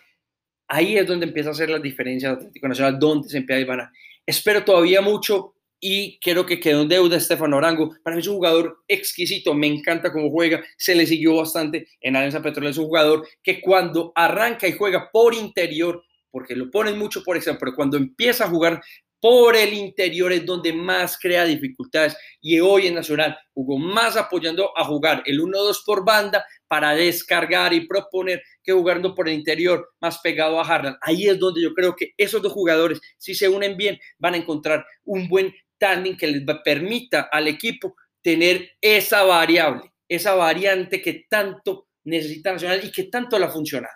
Ahí 0.68 0.96
es 0.96 1.06
donde 1.06 1.26
empieza 1.26 1.50
a 1.50 1.52
hacer 1.52 1.68
las 1.68 1.82
diferencias 1.82 2.34
Atlético 2.34 2.68
Nacional, 2.68 2.98
donde 2.98 3.28
se 3.28 3.38
empieza 3.38 3.72
a 3.72 3.76
ir. 3.76 3.88
Espero 4.24 4.64
todavía 4.64 5.00
mucho 5.00 5.54
y 5.84 6.18
creo 6.20 6.46
que 6.46 6.60
quedó 6.60 6.82
en 6.82 6.88
deuda 6.88 7.16
Estefano 7.16 7.58
Arango. 7.58 7.94
Para 8.04 8.14
mí 8.14 8.20
es 8.20 8.28
un 8.28 8.36
jugador 8.36 8.84
exquisito, 8.86 9.52
me 9.52 9.66
encanta 9.66 10.12
cómo 10.12 10.30
juega, 10.30 10.62
se 10.76 10.94
le 10.94 11.06
siguió 11.06 11.36
bastante 11.36 11.88
en 12.00 12.14
Alianza 12.14 12.40
Petrolera. 12.40 12.70
Es 12.70 12.78
un 12.78 12.86
jugador 12.86 13.28
que 13.42 13.60
cuando 13.60 14.12
arranca 14.14 14.68
y 14.68 14.72
juega 14.72 15.10
por 15.12 15.34
interior, 15.34 16.04
porque 16.30 16.54
lo 16.54 16.70
ponen 16.70 16.96
mucho 16.96 17.22
por 17.24 17.36
ejemplo, 17.36 17.58
pero 17.58 17.76
cuando 17.76 17.96
empieza 17.96 18.44
a 18.44 18.48
jugar 18.48 18.80
por 19.22 19.54
el 19.54 19.72
interior 19.72 20.32
es 20.32 20.44
donde 20.44 20.72
más 20.72 21.16
crea 21.16 21.44
dificultades 21.44 22.16
y 22.40 22.58
hoy 22.58 22.88
en 22.88 22.96
Nacional 22.96 23.38
jugó 23.54 23.78
más 23.78 24.16
apoyando 24.16 24.76
a 24.76 24.84
jugar 24.84 25.22
el 25.26 25.38
1-2 25.38 25.84
por 25.86 26.04
banda 26.04 26.44
para 26.66 26.92
descargar 26.96 27.72
y 27.72 27.86
proponer 27.86 28.42
que 28.64 28.72
jugando 28.72 29.14
por 29.14 29.28
el 29.28 29.36
interior 29.36 29.90
más 30.00 30.18
pegado 30.18 30.58
a 30.58 30.64
Harlan. 30.64 30.96
Ahí 31.00 31.28
es 31.28 31.38
donde 31.38 31.62
yo 31.62 31.72
creo 31.72 31.94
que 31.94 32.14
esos 32.16 32.42
dos 32.42 32.52
jugadores, 32.52 33.00
si 33.16 33.32
se 33.36 33.48
unen 33.48 33.76
bien, 33.76 33.96
van 34.18 34.34
a 34.34 34.38
encontrar 34.38 34.84
un 35.04 35.28
buen 35.28 35.54
timing 35.78 36.16
que 36.16 36.26
les 36.26 36.42
permita 36.64 37.28
al 37.30 37.46
equipo 37.46 37.94
tener 38.22 38.72
esa 38.80 39.22
variable, 39.22 39.92
esa 40.08 40.34
variante 40.34 41.00
que 41.00 41.26
tanto 41.30 41.86
necesita 42.02 42.54
Nacional 42.54 42.80
y 42.82 42.90
que 42.90 43.04
tanto 43.04 43.38
la 43.38 43.48
funciona. 43.48 43.88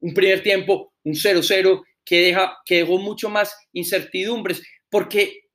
Un 0.00 0.14
primer 0.14 0.42
tiempo, 0.42 0.94
un 1.04 1.12
0-0 1.12 1.82
que, 2.04 2.20
deja, 2.20 2.58
que 2.64 2.78
dejó 2.78 2.98
mucho 2.98 3.28
más 3.28 3.56
incertidumbres, 3.72 4.62
porque 4.88 5.48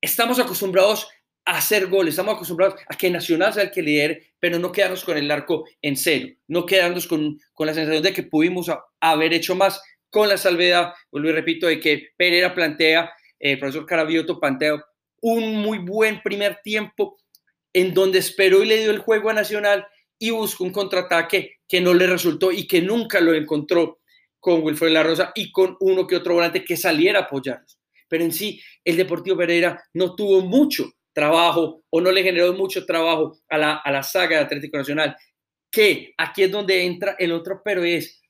estamos 0.00 0.38
acostumbrados 0.38 1.08
a 1.44 1.58
hacer 1.58 1.86
goles, 1.86 2.12
estamos 2.12 2.34
acostumbrados 2.34 2.80
a 2.88 2.96
que 2.96 3.10
Nacional 3.10 3.54
sea 3.54 3.64
el 3.64 3.70
que 3.70 3.82
lidere, 3.82 4.32
pero 4.38 4.58
no 4.58 4.70
quedarnos 4.70 5.04
con 5.04 5.16
el 5.16 5.30
arco 5.30 5.64
en 5.80 5.96
cero, 5.96 6.28
no 6.46 6.66
quedarnos 6.66 7.06
con, 7.06 7.38
con 7.54 7.66
la 7.66 7.74
sensación 7.74 8.02
de 8.02 8.12
que 8.12 8.22
pudimos 8.22 8.70
haber 9.00 9.32
hecho 9.32 9.54
más 9.54 9.80
con 10.10 10.28
la 10.28 10.36
salvedad, 10.36 10.92
vuelvo 11.10 11.28
y 11.28 11.32
repito, 11.32 11.66
de 11.66 11.80
que 11.80 12.08
Pereira 12.16 12.54
plantea, 12.54 13.10
eh, 13.38 13.52
el 13.52 13.58
profesor 13.58 13.86
Carabioto 13.86 14.40
plantea 14.40 14.82
un 15.20 15.56
muy 15.56 15.78
buen 15.78 16.22
primer 16.22 16.60
tiempo 16.62 17.18
en 17.72 17.92
donde 17.94 18.18
esperó 18.18 18.62
y 18.62 18.66
le 18.66 18.80
dio 18.80 18.90
el 18.90 18.98
juego 18.98 19.30
a 19.30 19.34
Nacional 19.34 19.86
y 20.18 20.30
buscó 20.30 20.64
un 20.64 20.72
contraataque 20.72 21.58
que 21.68 21.80
no 21.80 21.94
le 21.94 22.06
resultó 22.06 22.50
y 22.50 22.66
que 22.66 22.82
nunca 22.82 23.20
lo 23.20 23.34
encontró 23.34 24.00
con 24.40 24.62
Wilfred 24.62 24.92
La 24.92 25.02
Rosa 25.02 25.32
y 25.34 25.50
con 25.50 25.76
uno 25.80 26.06
que 26.06 26.16
otro 26.16 26.34
volante 26.34 26.64
que 26.64 26.76
saliera 26.76 27.20
a 27.20 27.22
apoyarlos. 27.22 27.78
Pero 28.08 28.24
en 28.24 28.32
sí, 28.32 28.60
el 28.84 28.96
Deportivo 28.96 29.36
Pereira 29.36 29.82
no 29.94 30.14
tuvo 30.14 30.40
mucho 30.42 30.92
trabajo 31.12 31.82
o 31.90 32.00
no 32.00 32.12
le 32.12 32.22
generó 32.22 32.52
mucho 32.52 32.86
trabajo 32.86 33.38
a 33.48 33.58
la, 33.58 33.76
a 33.76 33.90
la 33.90 34.02
saga 34.02 34.36
de 34.36 34.44
Atlético 34.44 34.78
Nacional, 34.78 35.16
que 35.70 36.14
aquí 36.16 36.44
es 36.44 36.50
donde 36.50 36.84
entra 36.84 37.16
el 37.18 37.32
otro, 37.32 37.60
pero 37.64 37.82
es, 37.84 38.22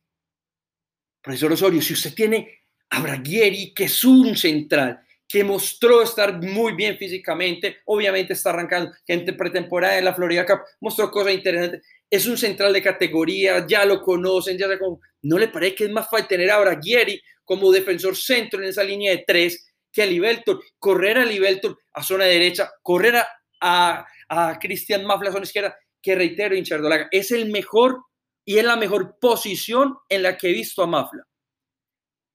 profesor 1.21 1.53
Osorio, 1.53 1.83
si 1.83 1.93
usted 1.93 2.15
tiene 2.15 2.63
a 2.91 3.01
Braguieri, 3.01 3.75
que 3.75 3.85
es 3.85 4.05
un 4.05 4.37
central, 4.37 5.01
que 5.29 5.45
mostró 5.45 6.03
estar 6.03 6.43
muy 6.43 6.73
bien 6.73 6.97
físicamente, 6.97 7.79
obviamente 7.85 8.33
está 8.33 8.51
arrancando, 8.51 8.93
que 9.07 9.13
en 9.13 9.37
pretemporada 9.37 9.99
en 9.99 10.07
la 10.07 10.15
Florida 10.15 10.47
Cup 10.47 10.61
mostró 10.81 11.11
cosas 11.11 11.35
interesantes, 11.35 11.83
es 12.09 12.27
un 12.27 12.39
central 12.39 12.73
de 12.73 12.83
categoría, 12.83 13.67
ya 13.67 13.85
lo 13.85 14.01
conocen, 14.01 14.57
ya 14.57 14.67
sé 14.67 14.79
cómo. 14.79 15.01
¿No 15.23 15.39
le 15.39 15.49
parece 15.49 15.75
que 15.75 15.85
es 15.85 15.91
más 15.91 16.09
fácil 16.09 16.29
tener 16.29 16.51
a 16.51 16.59
Braguieri 16.59 17.21
como 17.45 17.73
defensor 17.73 18.17
centro 18.17 18.61
en 18.61 18.69
esa 18.69 18.85
línea 18.85 19.13
de 19.13 19.25
tres 19.27 19.73
que 19.93 20.03
a 20.03 20.07
Libelton? 20.07 20.61
Correr 20.79 21.19
a 21.19 21.25
Libelton 21.25 21.77
a 21.95 22.03
zona 22.03 22.25
derecha, 22.25 22.71
correr 22.83 23.17
a, 23.61 24.07
a, 24.29 24.59
Cristian 24.59 25.05
Mafla 25.05 25.31
a 25.31 25.33
zona 25.33 25.45
izquierda, 25.45 25.77
que 26.01 26.15
reitero, 26.15 26.55
Inchardolaga, 26.55 27.09
es 27.11 27.33
el 27.33 27.51
mejor 27.51 28.05
y 28.45 28.59
es 28.59 28.65
la 28.65 28.77
mejor 28.77 29.17
posición 29.21 29.97
en 30.09 30.23
la 30.23 30.37
que 30.37 30.51
he 30.51 30.53
visto 30.53 30.83
a 30.83 30.87
Mafla. 30.87 31.25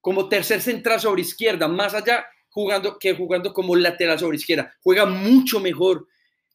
Como 0.02 0.28
tercer 0.28 0.62
central 0.62 1.00
sobre 1.00 1.22
izquierda, 1.22 1.68
más 1.68 1.94
allá 1.94 2.26
jugando 2.50 3.00
que 3.00 3.16
jugando 3.16 3.52
como 3.52 3.76
lateral 3.76 4.20
sobre 4.20 4.38
izquierda. 4.38 4.74
Juega 4.84 5.06
mucho 5.06 5.60
mejor 5.60 6.08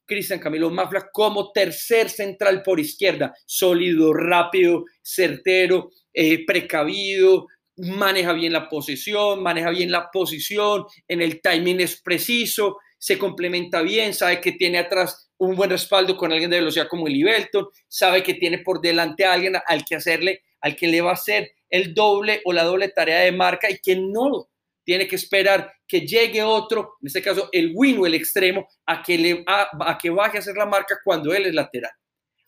Cristian 0.06 0.38
Camilo 0.38 0.70
Mafla 0.70 1.10
como 1.12 1.52
tercer 1.52 2.08
central 2.08 2.62
por 2.62 2.80
izquierda, 2.80 3.34
sólido, 3.44 4.14
rápido, 4.14 4.84
certero, 5.02 5.90
eh, 6.20 6.44
precavido, 6.44 7.46
maneja 7.76 8.32
bien 8.32 8.52
la 8.52 8.68
posesión, 8.68 9.40
maneja 9.40 9.70
bien 9.70 9.92
la 9.92 10.10
posición, 10.10 10.84
en 11.06 11.22
el 11.22 11.40
timing 11.40 11.80
es 11.80 12.02
preciso, 12.02 12.78
se 12.98 13.16
complementa 13.16 13.82
bien, 13.82 14.12
sabe 14.12 14.40
que 14.40 14.50
tiene 14.50 14.78
atrás 14.78 15.30
un 15.36 15.54
buen 15.54 15.70
respaldo 15.70 16.16
con 16.16 16.32
alguien 16.32 16.50
de 16.50 16.58
velocidad 16.58 16.88
como 16.88 17.06
el 17.06 17.22
Belton, 17.22 17.68
sabe 17.86 18.24
que 18.24 18.34
tiene 18.34 18.58
por 18.58 18.80
delante 18.80 19.24
a 19.26 19.34
alguien 19.34 19.54
al 19.64 19.84
que 19.84 19.94
hacerle, 19.94 20.42
al 20.60 20.74
que 20.74 20.88
le 20.88 21.00
va 21.00 21.10
a 21.10 21.14
hacer 21.14 21.52
el 21.70 21.94
doble 21.94 22.42
o 22.44 22.52
la 22.52 22.64
doble 22.64 22.88
tarea 22.88 23.20
de 23.20 23.30
marca 23.30 23.70
y 23.70 23.78
que 23.78 23.94
no 23.94 24.48
tiene 24.82 25.06
que 25.06 25.14
esperar 25.14 25.72
que 25.86 26.00
llegue 26.00 26.42
otro, 26.42 26.96
en 27.00 27.06
este 27.06 27.22
caso 27.22 27.48
el 27.52 27.70
win 27.76 27.98
o 27.98 28.06
el 28.06 28.14
extremo, 28.14 28.66
a 28.86 29.04
que, 29.04 29.18
le, 29.18 29.44
a, 29.46 29.96
que 30.02 30.10
baje 30.10 30.38
a 30.38 30.40
hacer 30.40 30.56
la 30.56 30.66
marca 30.66 30.98
cuando 31.04 31.32
él 31.32 31.46
es 31.46 31.54
lateral. 31.54 31.92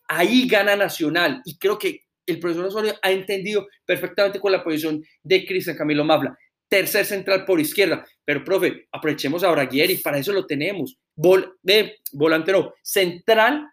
Ahí 0.09 0.45
gana 0.45 0.75
Nacional 0.75 1.41
y 1.45 1.57
creo 1.57 1.79
que 1.79 2.01
el 2.25 2.39
profesor 2.39 2.65
Osorio 2.65 2.95
ha 3.01 3.11
entendido 3.11 3.67
perfectamente 3.85 4.39
con 4.39 4.51
la 4.51 4.63
posición 4.63 5.03
de 5.23 5.45
Cristian 5.45 5.77
Camilo 5.77 6.03
Mabla. 6.03 6.37
Tercer 6.69 7.05
central 7.05 7.45
por 7.45 7.59
izquierda. 7.59 8.05
Pero, 8.23 8.43
profe, 8.43 8.87
aprovechemos 8.91 9.43
a 9.43 9.51
Braguieri, 9.51 9.97
para 9.97 10.17
eso 10.17 10.31
lo 10.31 10.45
tenemos. 10.45 10.97
Vol, 11.15 11.59
volante 12.13 12.51
no, 12.51 12.73
central 12.81 13.67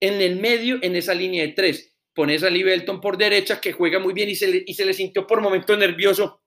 en 0.00 0.20
el 0.20 0.36
medio, 0.36 0.78
en 0.82 0.96
esa 0.96 1.14
línea 1.14 1.42
de 1.42 1.52
tres. 1.52 1.94
Pones 2.14 2.42
a 2.42 2.50
Libelton 2.50 3.00
por 3.00 3.16
derecha, 3.16 3.60
que 3.60 3.72
juega 3.72 3.98
muy 3.98 4.14
bien 4.14 4.28
y 4.28 4.34
se 4.34 4.48
le, 4.48 4.62
y 4.66 4.74
se 4.74 4.84
le 4.84 4.94
sintió 4.94 5.26
por 5.26 5.40
momento 5.40 5.76
nervioso 5.76 6.42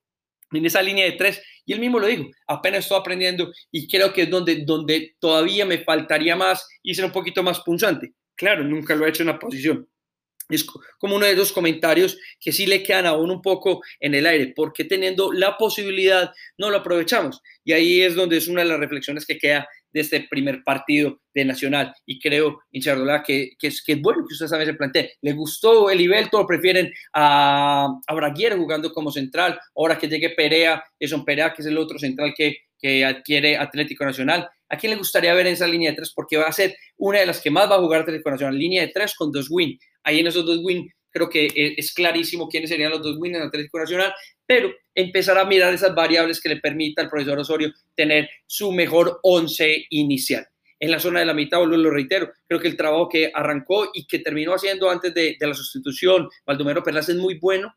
en 0.51 0.65
esa 0.65 0.81
línea 0.81 1.05
de 1.05 1.13
tres. 1.13 1.41
Y 1.65 1.73
él 1.73 1.79
mismo 1.79 1.99
lo 1.99 2.07
dijo, 2.07 2.25
apenas 2.47 2.81
estoy 2.81 2.99
aprendiendo 2.99 3.51
y 3.71 3.87
creo 3.87 4.13
que 4.13 4.23
es 4.23 4.29
donde, 4.29 4.63
donde 4.65 5.15
todavía 5.19 5.65
me 5.65 5.79
faltaría 5.79 6.35
más 6.35 6.67
y 6.83 6.93
ser 6.95 7.05
un 7.05 7.11
poquito 7.11 7.43
más 7.43 7.61
punzante. 7.61 8.13
Claro, 8.35 8.63
nunca 8.63 8.95
lo 8.95 9.05
he 9.05 9.09
hecho 9.09 9.23
en 9.23 9.27
la 9.27 9.39
posición. 9.39 9.87
Es 10.49 10.63
como 10.99 11.15
uno 11.15 11.25
de 11.25 11.33
esos 11.33 11.51
comentarios 11.51 12.17
que 12.39 12.51
sí 12.51 12.65
le 12.65 12.83
quedan 12.83 13.05
aún 13.05 13.31
un 13.31 13.41
poco 13.41 13.81
en 13.99 14.13
el 14.13 14.25
aire, 14.27 14.53
porque 14.55 14.83
teniendo 14.83 15.31
la 15.33 15.57
posibilidad 15.57 16.31
no 16.57 16.69
lo 16.69 16.77
aprovechamos. 16.77 17.41
Y 17.63 17.73
ahí 17.73 18.01
es 18.01 18.15
donde 18.15 18.37
es 18.37 18.47
una 18.47 18.61
de 18.61 18.69
las 18.69 18.79
reflexiones 18.79 19.25
que 19.25 19.37
queda 19.37 19.67
de 19.91 20.01
este 20.01 20.27
primer 20.29 20.61
partido 20.63 21.21
de 21.33 21.45
Nacional. 21.45 21.93
Y 22.05 22.19
creo, 22.19 22.59
Inchardola, 22.71 23.23
que, 23.23 23.51
que, 23.57 23.67
es, 23.67 23.81
que 23.81 23.93
es 23.93 24.01
bueno 24.01 24.25
que 24.27 24.33
ustedes 24.33 24.51
también 24.51 24.71
se 24.71 24.77
planteen. 24.77 25.07
¿Le 25.21 25.31
gustó 25.31 25.89
el 25.89 26.01
Ibelto 26.01 26.37
o 26.37 26.45
prefieren 26.45 26.91
a, 27.13 27.87
a 28.05 28.13
Braguier 28.13 28.57
jugando 28.57 28.91
como 28.91 29.09
central? 29.09 29.57
Ahora 29.73 29.97
que 29.97 30.09
llegue 30.09 30.31
Perea, 30.31 30.83
un 31.13 31.23
Perea, 31.23 31.53
que 31.53 31.61
es 31.61 31.67
el 31.67 31.77
otro 31.77 31.97
central 31.97 32.33
que, 32.35 32.57
que 32.77 33.05
adquiere 33.05 33.57
Atlético 33.57 34.03
Nacional. 34.03 34.49
¿A 34.67 34.77
quién 34.77 34.91
le 34.91 34.97
gustaría 34.97 35.33
ver 35.33 35.47
en 35.47 35.53
esa 35.53 35.65
línea 35.65 35.91
de 35.91 35.95
tres? 35.95 36.11
Porque 36.13 36.35
va 36.35 36.47
a 36.47 36.51
ser 36.51 36.75
una 36.97 37.19
de 37.19 37.27
las 37.27 37.39
que 37.39 37.49
más 37.49 37.71
va 37.71 37.75
a 37.75 37.79
jugar 37.79 38.01
Atlético 38.01 38.31
Nacional. 38.31 38.57
Línea 38.57 38.81
de 38.81 38.89
tres 38.89 39.15
con 39.15 39.31
dos 39.31 39.47
win. 39.49 39.79
Ahí 40.05 40.19
en 40.19 40.27
esos 40.27 40.45
dos 40.45 40.59
win 40.63 40.89
creo 41.09 41.29
que 41.29 41.45
e, 41.45 41.75
es 41.77 41.93
clarísimo 41.93 42.47
quiénes 42.47 42.69
serían 42.69 42.91
los 42.91 43.01
dos 43.01 43.17
wins 43.17 43.37
en 43.37 43.43
Atlético 43.43 43.79
Nacional, 43.79 44.13
pero 44.45 44.71
empezar 44.93 45.37
a 45.37 45.45
mirar 45.45 45.73
esas 45.73 45.93
variables 45.95 46.39
que 46.39 46.49
le 46.49 46.57
permita 46.57 47.01
al 47.01 47.09
profesor 47.09 47.39
Osorio 47.39 47.73
tener 47.95 48.29
su 48.45 48.71
mejor 48.71 49.19
once 49.23 49.85
inicial. 49.89 50.45
En 50.77 50.91
la 50.91 50.99
zona 50.99 51.21
de 51.21 51.25
la 51.25 51.33
mitad, 51.33 51.63
lo 51.63 51.89
reitero, 51.89 52.31
creo 52.47 52.59
que 52.59 52.67
el 52.67 52.75
trabajo 52.75 53.07
que 53.07 53.31
arrancó 53.33 53.89
y 53.93 54.05
que 54.05 54.19
terminó 54.19 54.53
haciendo 54.53 54.89
antes 54.89 55.13
de, 55.13 55.37
la 55.39 55.53
sustitución, 55.53 56.27
Baldomero 56.45 56.83
Perlas 56.83 57.07
es 57.07 57.15
muy 57.15 57.39
bueno, 57.39 57.73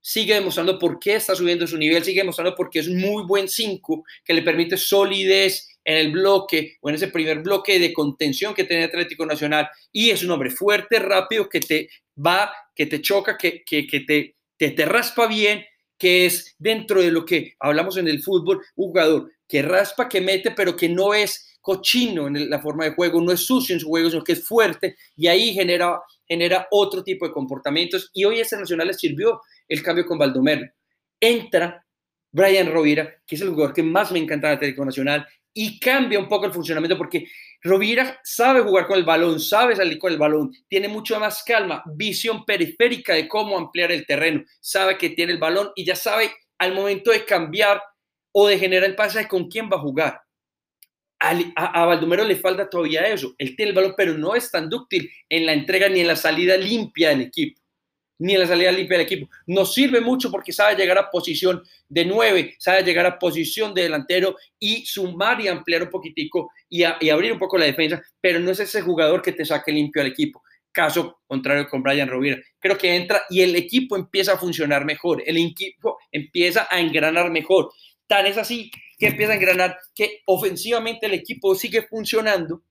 sigue 0.00 0.34
demostrando 0.34 0.78
por 0.78 0.98
qué 0.98 1.14
está 1.14 1.34
subiendo 1.34 1.66
su 1.66 1.78
nivel, 1.78 2.04
sigue 2.04 2.20
demostrando 2.20 2.54
por 2.54 2.68
qué 2.68 2.80
es 2.80 2.88
un 2.88 3.00
muy 3.00 3.24
buen 3.24 3.48
5 3.48 4.04
que 4.24 4.34
le 4.34 4.42
permite 4.42 4.76
solidez 4.76 5.71
en 5.84 5.96
el 5.96 6.12
bloque 6.12 6.76
o 6.80 6.88
en 6.88 6.94
ese 6.94 7.08
primer 7.08 7.40
bloque 7.40 7.78
de 7.78 7.92
contención 7.92 8.54
que 8.54 8.64
tiene 8.64 8.84
Atlético 8.84 9.26
Nacional 9.26 9.68
y 9.90 10.10
es 10.10 10.22
un 10.22 10.30
hombre 10.30 10.50
fuerte, 10.50 10.98
rápido, 10.98 11.48
que 11.48 11.60
te 11.60 11.88
va, 12.24 12.52
que 12.74 12.86
te 12.86 13.00
choca, 13.00 13.36
que, 13.36 13.62
que, 13.64 13.84
te, 14.06 14.36
te, 14.58 14.84
raspa 14.84 15.26
bien, 15.26 15.64
que 15.98 16.26
es 16.26 16.54
dentro 16.58 17.00
de 17.00 17.10
lo 17.10 17.24
que 17.24 17.54
hablamos 17.58 17.96
en 17.96 18.08
el 18.08 18.22
fútbol, 18.22 18.62
jugador 18.74 19.30
que 19.48 19.62
raspa, 19.62 20.08
que 20.08 20.20
mete, 20.20 20.52
pero 20.52 20.76
que 20.76 20.88
no 20.88 21.14
es 21.14 21.58
cochino 21.60 22.26
en 22.26 22.50
la 22.50 22.60
forma 22.60 22.84
de 22.84 22.94
juego, 22.94 23.20
no 23.20 23.32
es 23.32 23.40
sucio 23.40 23.74
en 23.74 23.80
su 23.80 23.88
juego, 23.88 24.10
sino 24.10 24.24
que 24.24 24.32
es 24.32 24.46
fuerte 24.46 24.96
y 25.16 25.28
ahí 25.28 25.52
genera, 25.52 26.00
genera 26.26 26.66
otro 26.70 27.04
tipo 27.04 27.26
de 27.26 27.32
comportamientos. 27.32 28.10
Y 28.12 28.24
hoy 28.24 28.40
este 28.40 28.56
Nacional 28.56 28.88
le 28.88 28.94
sirvió 28.94 29.40
el 29.68 29.82
cambio 29.82 30.04
con 30.04 30.18
Baldomero. 30.18 30.66
Entra 31.20 31.86
Brian 32.32 32.72
Rovira, 32.72 33.14
que 33.26 33.36
es 33.36 33.42
el 33.42 33.50
jugador 33.50 33.74
que 33.74 33.82
más 33.82 34.10
me 34.10 34.18
encanta 34.18 34.48
de 34.48 34.54
Atlético 34.54 34.84
Nacional, 34.84 35.26
y 35.54 35.78
cambia 35.78 36.18
un 36.18 36.28
poco 36.28 36.46
el 36.46 36.52
funcionamiento 36.52 36.96
porque 36.96 37.26
Rovira 37.62 38.20
sabe 38.24 38.60
jugar 38.60 38.86
con 38.86 38.98
el 38.98 39.04
balón, 39.04 39.38
sabe 39.38 39.76
salir 39.76 39.98
con 39.98 40.12
el 40.12 40.18
balón, 40.18 40.52
tiene 40.68 40.88
mucho 40.88 41.18
más 41.20 41.42
calma, 41.44 41.82
visión 41.94 42.44
periférica 42.44 43.14
de 43.14 43.28
cómo 43.28 43.56
ampliar 43.56 43.92
el 43.92 44.06
terreno, 44.06 44.42
sabe 44.60 44.98
que 44.98 45.10
tiene 45.10 45.32
el 45.32 45.38
balón 45.38 45.70
y 45.76 45.84
ya 45.84 45.96
sabe 45.96 46.32
al 46.58 46.74
momento 46.74 47.10
de 47.10 47.24
cambiar 47.24 47.82
o 48.32 48.48
de 48.48 48.58
generar 48.58 48.88
el 48.88 48.96
pase 48.96 49.28
con 49.28 49.48
quién 49.48 49.68
va 49.70 49.76
a 49.76 49.80
jugar 49.80 50.22
a, 51.22 51.82
a, 51.82 51.86
Baldomero 51.86 52.24
le 52.24 52.36
falta 52.36 52.68
todavía 52.68 53.06
eso. 53.06 53.34
Él 53.38 53.54
tiene 53.54 53.70
el 53.70 53.76
balón, 53.76 53.94
pero 53.96 54.18
no 54.18 54.34
es 54.34 54.50
tan 54.50 54.68
dúctil 54.68 55.10
en 55.28 55.46
la 55.46 55.52
entrega 55.52 55.88
ni 55.88 56.00
en 56.00 56.08
la 56.08 56.16
salida 56.16 56.56
limpia 56.56 57.10
del 57.10 57.22
equipo. 57.22 57.60
Ni 58.22 58.36
la 58.36 58.46
salida 58.46 58.70
limpia 58.70 58.98
del 58.98 59.06
equipo. 59.06 59.28
Nos 59.46 59.74
sirve 59.74 60.00
mucho 60.00 60.30
porque 60.30 60.52
sabe 60.52 60.76
llegar 60.76 60.96
a 60.96 61.10
posición 61.10 61.60
de 61.88 62.04
nueve, 62.04 62.54
sabe 62.58 62.84
llegar 62.84 63.04
a 63.04 63.18
posición 63.18 63.74
de 63.74 63.82
delantero 63.82 64.36
y 64.60 64.86
sumar 64.86 65.40
y 65.40 65.48
ampliar 65.48 65.82
un 65.82 65.90
poquitico 65.90 66.52
y, 66.68 66.84
y 67.00 67.10
abrir 67.10 67.32
un 67.32 67.38
poco 67.40 67.58
la 67.58 67.64
defensa, 67.64 68.00
pero 68.20 68.38
no 68.38 68.52
es 68.52 68.60
ese 68.60 68.80
jugador 68.80 69.22
que 69.22 69.32
te 69.32 69.44
saque 69.44 69.72
limpio 69.72 70.02
al 70.02 70.08
equipo. 70.08 70.40
Caso 70.70 71.20
contrario 71.26 71.66
con 71.68 71.82
Brian 71.82 72.08
Rovira. 72.08 72.38
Creo 72.60 72.78
que 72.78 72.94
entra 72.94 73.24
y 73.28 73.40
el 73.40 73.56
equipo 73.56 73.96
empieza 73.96 74.34
a 74.34 74.38
funcionar 74.38 74.84
mejor, 74.84 75.22
el 75.26 75.36
equipo 75.36 75.98
empieza 76.12 76.68
a 76.70 76.80
engranar 76.80 77.28
mejor. 77.30 77.72
Tan 78.06 78.26
es 78.26 78.38
así 78.38 78.70
que 78.98 79.08
empieza 79.08 79.32
a 79.32 79.36
engranar, 79.36 79.78
que 79.96 80.20
ofensivamente 80.26 81.06
el 81.06 81.14
equipo 81.14 81.56
sigue 81.56 81.82
funcionando, 81.82 82.62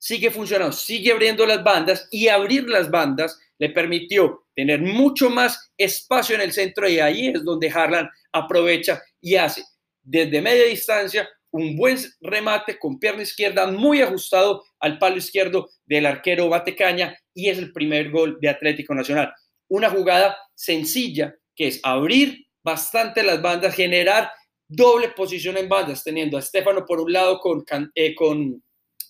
sigue 0.00 0.30
funcionando, 0.30 0.72
sigue 0.72 1.12
abriendo 1.12 1.46
las 1.46 1.62
bandas 1.62 2.08
y 2.10 2.28
abrir 2.28 2.68
las 2.68 2.90
bandas 2.90 3.38
le 3.58 3.68
permitió 3.68 4.46
tener 4.56 4.80
mucho 4.80 5.28
más 5.28 5.70
espacio 5.76 6.34
en 6.34 6.40
el 6.40 6.52
centro 6.52 6.88
y 6.88 6.98
ahí 6.98 7.28
es 7.28 7.44
donde 7.44 7.70
Harlan 7.70 8.08
aprovecha 8.32 9.00
y 9.20 9.36
hace 9.36 9.62
desde 10.02 10.40
media 10.40 10.64
distancia 10.64 11.28
un 11.50 11.76
buen 11.76 11.98
remate 12.20 12.78
con 12.78 12.98
pierna 12.98 13.22
izquierda 13.22 13.66
muy 13.66 14.00
ajustado 14.00 14.64
al 14.78 14.98
palo 14.98 15.16
izquierdo 15.18 15.68
del 15.84 16.06
arquero 16.06 16.48
Batecaña 16.48 17.16
y 17.34 17.50
es 17.50 17.58
el 17.58 17.72
primer 17.72 18.10
gol 18.10 18.38
de 18.40 18.48
Atlético 18.48 18.94
Nacional. 18.94 19.34
Una 19.68 19.90
jugada 19.90 20.38
sencilla 20.54 21.34
que 21.54 21.68
es 21.68 21.80
abrir 21.82 22.46
bastante 22.62 23.22
las 23.22 23.42
bandas, 23.42 23.74
generar 23.74 24.30
doble 24.66 25.08
posición 25.08 25.56
en 25.58 25.68
bandas, 25.68 26.04
teniendo 26.04 26.36
a 26.36 26.40
Estefano 26.40 26.86
por 26.86 27.00
un 27.00 27.12
lado 27.12 27.40
con, 27.40 27.64
eh, 27.94 28.14
con, 28.14 28.62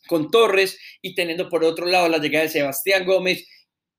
con 0.06 0.30
Torres 0.30 0.78
y 1.02 1.14
teniendo 1.14 1.48
por 1.48 1.64
otro 1.64 1.86
lado 1.86 2.08
la 2.08 2.18
llegada 2.18 2.44
de 2.44 2.50
Sebastián 2.50 3.04
Gómez 3.04 3.46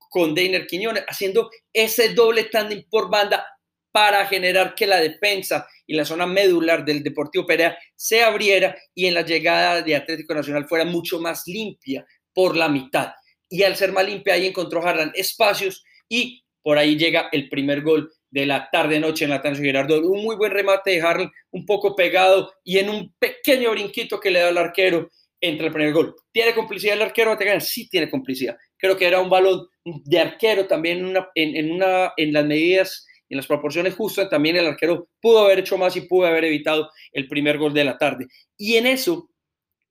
con 0.10 0.36
Deiner 0.36 0.68
Quiñones, 0.68 1.06
haciendo 1.08 1.50
ese 1.72 2.14
doble 2.14 2.44
tándem 2.46 2.84
por 2.90 3.10
banda 3.10 3.46
para 3.92 4.26
generar 4.26 4.76
que 4.76 4.88
la 4.88 5.00
defensa 5.00 5.68
y 5.86 5.96
la 5.96 6.06
zona 6.06 6.26
medular 6.26 6.86
del 6.86 7.04
Deportivo 7.04 7.46
Perea 7.46 7.78
se 7.96 8.24
abriera 8.24 8.76
y 8.94 9.06
en 9.06 9.14
la 9.14 9.22
llegada 9.22 9.82
de 9.82 9.96
Atlético 9.96 10.34
Nacional 10.34 10.68
fuera 10.68 10.86
mucho 10.86 11.20
más 11.20 11.44
limpia 11.48 12.06
por 12.34 12.56
la 12.56 12.70
mitad. 12.70 13.12
Y 13.50 13.64
al 13.64 13.76
ser 13.76 13.92
más 13.92 14.06
limpia, 14.06 14.36
ahí 14.36 14.48
encontró 14.48 14.82
Harlan 14.86 15.12
espacios 15.14 15.84
y 16.08 16.44
por 16.64 16.78
ahí 16.78 16.98
llega 16.98 17.28
el 17.32 17.50
primer 17.50 17.82
gol 17.82 18.12
de 18.30 18.46
la 18.46 18.70
tarde-noche 18.72 19.26
en 19.26 19.32
la 19.32 19.42
Tancio 19.42 19.64
Girardot. 19.64 20.04
Un 20.06 20.24
muy 20.24 20.38
buen 20.38 20.52
remate 20.52 20.92
de 20.92 21.02
Harlan, 21.02 21.32
un 21.52 21.66
poco 21.66 21.96
pegado 21.96 22.54
y 22.64 22.80
en 22.80 22.90
un 22.90 23.14
pequeño 23.20 23.72
brinquito 23.72 24.20
que 24.20 24.32
le 24.32 24.40
da 24.40 24.50
al 24.50 24.58
arquero 24.58 25.10
entre 25.42 25.68
el 25.68 25.74
primer 25.74 25.94
gol. 25.94 26.16
¿Tiene 26.32 26.54
complicidad 26.54 26.96
el 26.96 27.02
arquero? 27.02 27.36
Sí, 27.60 27.90
tiene 27.90 28.10
complicidad. 28.10 28.56
Creo 28.78 28.96
que 28.96 29.08
era 29.08 29.20
un 29.20 29.30
balón 29.30 29.68
de 29.84 30.20
arquero 30.20 30.68
también 30.68 31.00
en, 31.00 31.06
una, 31.06 31.30
en, 31.36 31.72
una, 31.72 32.14
en 32.16 32.32
las 32.32 32.46
medidas, 32.46 33.08
en 33.28 33.38
las 33.38 33.48
proporciones 33.48 33.96
justas. 33.96 34.30
También 34.30 34.56
el 34.56 34.68
arquero 34.68 35.10
pudo 35.20 35.40
haber 35.40 35.60
hecho 35.60 35.78
más 35.78 35.96
y 35.98 36.02
pudo 36.02 36.28
haber 36.28 36.46
evitado 36.46 36.92
el 37.12 37.28
primer 37.28 37.58
gol 37.58 37.74
de 37.74 37.84
la 37.84 37.98
tarde. 37.98 38.28
Y 38.56 38.76
en 38.76 38.86
eso 38.86 39.32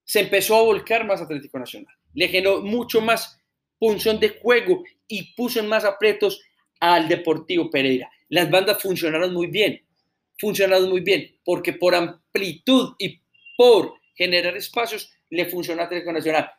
se 0.05 0.21
empezó 0.21 0.57
a 0.57 0.63
volcar 0.63 1.05
más 1.05 1.21
Atlético 1.21 1.59
Nacional. 1.59 1.95
Le 2.15 2.29
generó 2.29 2.63
mucho 2.63 3.01
más 3.01 3.39
función 3.79 4.21
de 4.21 4.31
juego 4.41 4.85
y 5.09 5.35
puso 5.35 5.59
en 5.59 5.67
más 5.67 5.85
apretos 5.85 6.41
al 6.81 7.09
Deportivo 7.09 7.71
Pereira. 7.71 8.11
Las 8.29 8.51
bandas 8.51 8.81
funcionaron 8.81 9.35
muy 9.35 9.49
bien, 9.49 9.85
funcionaron 10.39 10.89
muy 10.89 11.01
bien, 11.01 11.37
porque 11.45 11.73
por 11.73 11.95
amplitud 11.95 12.95
y 12.99 13.21
por 13.57 13.95
generar 14.15 14.57
espacios 14.57 15.13
le 15.31 15.47
funciona 15.47 15.83
a 15.83 15.85
Atlético 15.87 16.13
Nacional. 16.13 16.51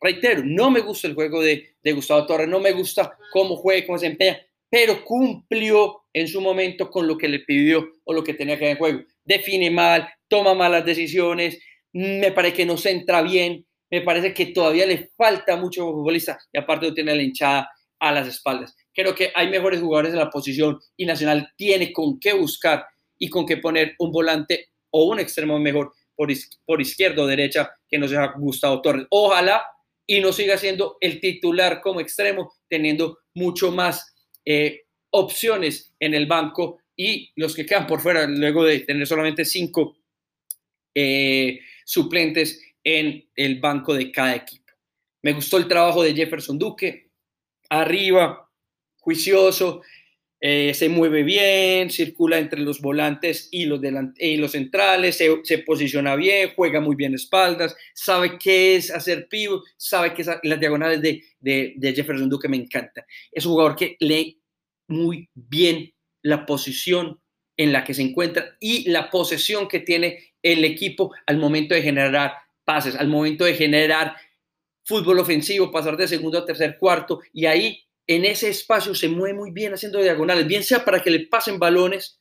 Reitero, 0.00 0.42
no 0.44 0.70
me 0.70 0.80
gusta 0.80 1.06
el 1.06 1.14
juego 1.14 1.40
de, 1.40 1.76
Gustavo 1.84 2.26
Torres, 2.26 2.48
no 2.48 2.58
me 2.58 2.72
gusta 2.72 3.16
cómo 3.30 3.56
juega, 3.56 3.86
cómo 3.86 3.98
se 3.98 4.06
empeña, 4.06 4.40
pero 4.68 5.04
cumplió 5.04 6.02
en 6.12 6.26
su 6.26 6.40
momento 6.40 6.90
con 6.90 7.06
lo 7.06 7.16
que 7.16 7.28
le 7.28 7.40
pidió 7.40 7.88
o 8.04 8.12
lo 8.12 8.24
que 8.24 8.34
tenía 8.34 8.58
que 8.58 8.64
hacer 8.64 8.72
en 8.72 8.78
juego. 8.78 9.00
Define 9.24 9.70
mal, 9.70 10.08
toma 10.26 10.54
malas 10.54 10.84
decisiones, 10.84 11.58
me 11.92 12.32
parece 12.32 12.56
que 12.56 12.66
no 12.66 12.76
se 12.76 12.90
entra 12.90 13.22
bien, 13.22 13.64
me 13.90 14.00
parece 14.00 14.34
que 14.34 14.46
todavía 14.46 14.86
le 14.86 15.10
falta 15.16 15.56
mucho 15.56 15.84
futbolista 15.92 16.38
y 16.52 16.58
aparte 16.58 16.88
no 16.88 16.94
tiene 16.94 17.14
la 17.14 17.22
hinchada 17.22 17.70
a 18.00 18.12
las 18.12 18.26
espaldas. 18.26 18.74
Creo 18.92 19.14
que 19.14 19.30
hay 19.34 19.48
mejores 19.48 19.80
jugadores 19.80 20.12
en 20.12 20.18
la 20.18 20.30
posición 20.30 20.78
y 20.96 21.06
Nacional 21.06 21.52
tiene 21.56 21.92
con 21.92 22.18
qué 22.18 22.32
buscar 22.32 22.84
y 23.18 23.28
con 23.28 23.46
qué 23.46 23.58
poner 23.58 23.94
un 23.98 24.10
volante 24.10 24.70
o 24.90 25.04
un 25.04 25.20
extremo 25.20 25.58
mejor 25.58 25.92
por, 26.16 26.80
izquierda 26.80 27.22
o 27.22 27.26
derecha 27.26 27.70
que 27.88 27.98
no 27.98 28.08
sea 28.08 28.34
Gustavo 28.36 28.80
Torres. 28.80 29.06
Ojalá 29.10 29.64
y 30.06 30.20
no 30.20 30.32
siga 30.32 30.58
siendo 30.58 30.96
el 31.00 31.20
titular 31.20 31.80
como 31.80 32.00
extremo, 32.00 32.52
teniendo 32.68 33.18
mucho 33.34 33.70
más 33.70 34.14
eh, 34.44 34.82
opciones 35.10 35.94
en 36.00 36.14
el 36.14 36.26
banco 36.26 36.78
y 36.96 37.32
los 37.36 37.54
que 37.54 37.66
quedan 37.66 37.86
por 37.86 38.00
fuera, 38.00 38.26
luego 38.26 38.64
de 38.64 38.80
tener 38.80 39.06
solamente 39.06 39.44
cinco 39.44 39.96
eh, 40.94 41.60
suplentes 41.84 42.60
en 42.84 43.28
el 43.34 43.60
banco 43.60 43.94
de 43.94 44.10
cada 44.10 44.36
equipo. 44.36 44.72
Me 45.22 45.32
gustó 45.32 45.56
el 45.56 45.68
trabajo 45.68 46.02
de 46.02 46.14
Jefferson 46.14 46.58
Duque, 46.58 47.10
arriba, 47.70 48.50
juicioso, 48.98 49.82
eh, 50.44 50.74
se 50.74 50.88
mueve 50.88 51.22
bien, 51.22 51.88
circula 51.88 52.36
entre 52.36 52.58
los 52.58 52.80
volantes 52.80 53.48
y 53.52 53.66
los, 53.66 53.80
centrales, 54.50 55.16
se, 55.16 55.58
posiciona 55.58 56.16
bien, 56.16 56.50
juega 56.56 56.80
muy 56.80 56.96
bien 56.96 57.14
espaldas, 57.14 57.76
sabe 57.94 58.38
qué 58.40 58.74
es 58.74 58.90
hacer 58.90 59.28
pivot, 59.28 59.62
sabe 59.76 60.12
que 60.12 60.24
las 60.42 60.58
diagonales 60.58 61.00
de, 61.00 61.22
de, 61.38 61.94
Jefferson 61.94 62.28
Duque 62.28 62.48
me 62.48 62.56
encanta. 62.56 63.06
Es 63.30 63.46
un 63.46 63.52
jugador 63.52 63.76
que 63.76 63.96
lee 64.00 64.42
muy 64.88 65.28
bien 65.32 65.94
la 66.22 66.44
posición 66.44 67.20
en 67.56 67.70
la 67.70 67.84
que 67.84 67.94
se 67.94 68.02
encuentra 68.02 68.56
y 68.58 68.90
la 68.90 69.10
posesión 69.10 69.68
que 69.68 69.78
tiene 69.78 70.34
el 70.42 70.64
equipo 70.64 71.12
al 71.24 71.38
momento 71.38 71.72
de 71.72 71.82
generar 71.82 72.32
pases, 72.64 72.96
al 72.96 73.06
momento 73.06 73.44
de 73.44 73.54
generar 73.54 74.16
fútbol 74.82 75.20
ofensivo, 75.20 75.70
pasar 75.70 75.96
de 75.96 76.08
segundo 76.08 76.38
a 76.38 76.44
tercer 76.44 76.78
cuarto 76.78 77.20
y 77.32 77.46
ahí 77.46 77.84
en 78.06 78.24
ese 78.24 78.48
espacio 78.48 78.94
se 78.94 79.08
mueve 79.08 79.34
muy 79.34 79.50
bien 79.50 79.74
haciendo 79.74 80.00
diagonales, 80.00 80.46
bien 80.46 80.62
sea 80.62 80.84
para 80.84 81.00
que 81.00 81.10
le 81.10 81.26
pasen 81.26 81.58
balones 81.58 82.20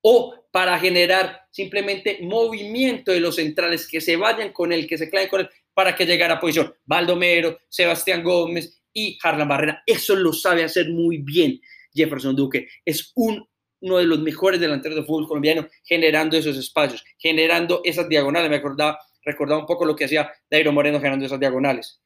o 0.00 0.34
para 0.50 0.78
generar 0.78 1.42
simplemente 1.50 2.18
movimiento 2.22 3.12
de 3.12 3.20
los 3.20 3.36
centrales 3.36 3.86
que 3.86 4.00
se 4.00 4.16
vayan 4.16 4.52
con 4.52 4.72
él, 4.72 4.86
que 4.86 4.96
se 4.96 5.10
claven 5.10 5.28
con 5.28 5.40
él, 5.40 5.50
para 5.74 5.94
que 5.94 6.06
llegara 6.06 6.34
a 6.34 6.40
posición. 6.40 6.74
Baldomero, 6.84 7.58
Sebastián 7.68 8.22
Gómez 8.22 8.80
y 8.92 9.18
Harlan 9.22 9.48
Barrera. 9.48 9.82
Eso 9.86 10.16
lo 10.16 10.32
sabe 10.32 10.64
hacer 10.64 10.88
muy 10.88 11.18
bien 11.18 11.60
Jefferson 11.92 12.34
Duque. 12.34 12.68
Es 12.84 13.12
un, 13.16 13.46
uno 13.80 13.98
de 13.98 14.04
los 14.04 14.20
mejores 14.20 14.60
delanteros 14.60 14.96
de 14.96 15.04
fútbol 15.04 15.28
colombiano 15.28 15.68
generando 15.84 16.36
esos 16.36 16.56
espacios, 16.56 17.04
generando 17.18 17.82
esas 17.84 18.08
diagonales. 18.08 18.50
Me 18.50 18.56
acordaba, 18.56 18.98
recordaba 19.22 19.60
un 19.60 19.66
poco 19.66 19.84
lo 19.84 19.94
que 19.94 20.06
hacía 20.06 20.32
Dairo 20.50 20.72
Moreno 20.72 20.98
generando 20.98 21.26
esas 21.26 21.40
diagonales. 21.40 22.00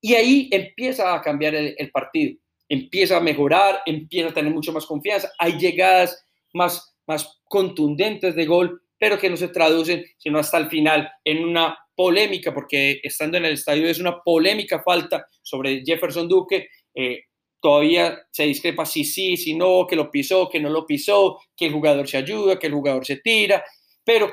Y 0.00 0.14
ahí 0.14 0.48
empieza 0.52 1.14
a 1.14 1.22
cambiar 1.22 1.54
el 1.54 1.90
partido 1.90 2.38
empieza 2.68 3.16
a 3.16 3.20
mejorar, 3.20 3.80
empieza 3.86 4.30
a 4.30 4.34
tener 4.34 4.52
mucho 4.52 4.72
más 4.72 4.86
confianza, 4.86 5.30
hay 5.38 5.58
llegadas 5.58 6.26
más, 6.52 6.96
más 7.06 7.40
contundentes 7.44 8.34
de 8.34 8.46
gol, 8.46 8.82
pero 8.98 9.18
que 9.18 9.30
no 9.30 9.36
se 9.36 9.48
traducen 9.48 10.04
sino 10.18 10.38
hasta 10.38 10.58
el 10.58 10.68
final 10.68 11.10
en 11.24 11.44
una 11.44 11.76
polémica, 11.94 12.52
porque 12.52 13.00
estando 13.02 13.36
en 13.36 13.44
el 13.44 13.52
estadio 13.52 13.88
es 13.88 14.00
una 14.00 14.20
polémica 14.22 14.82
falta 14.82 15.26
sobre 15.42 15.82
Jefferson 15.84 16.28
Duque, 16.28 16.68
eh, 16.94 17.24
todavía 17.60 18.18
se 18.30 18.44
discrepa 18.44 18.84
si 18.84 19.04
sí, 19.04 19.36
si 19.36 19.54
no, 19.54 19.86
que 19.86 19.96
lo 19.96 20.10
pisó, 20.10 20.48
que 20.50 20.60
no 20.60 20.68
lo 20.68 20.86
pisó, 20.86 21.38
que 21.56 21.66
el 21.66 21.72
jugador 21.72 22.06
se 22.08 22.18
ayuda, 22.18 22.58
que 22.58 22.66
el 22.66 22.74
jugador 22.74 23.06
se 23.06 23.16
tira, 23.16 23.64
pero 24.04 24.30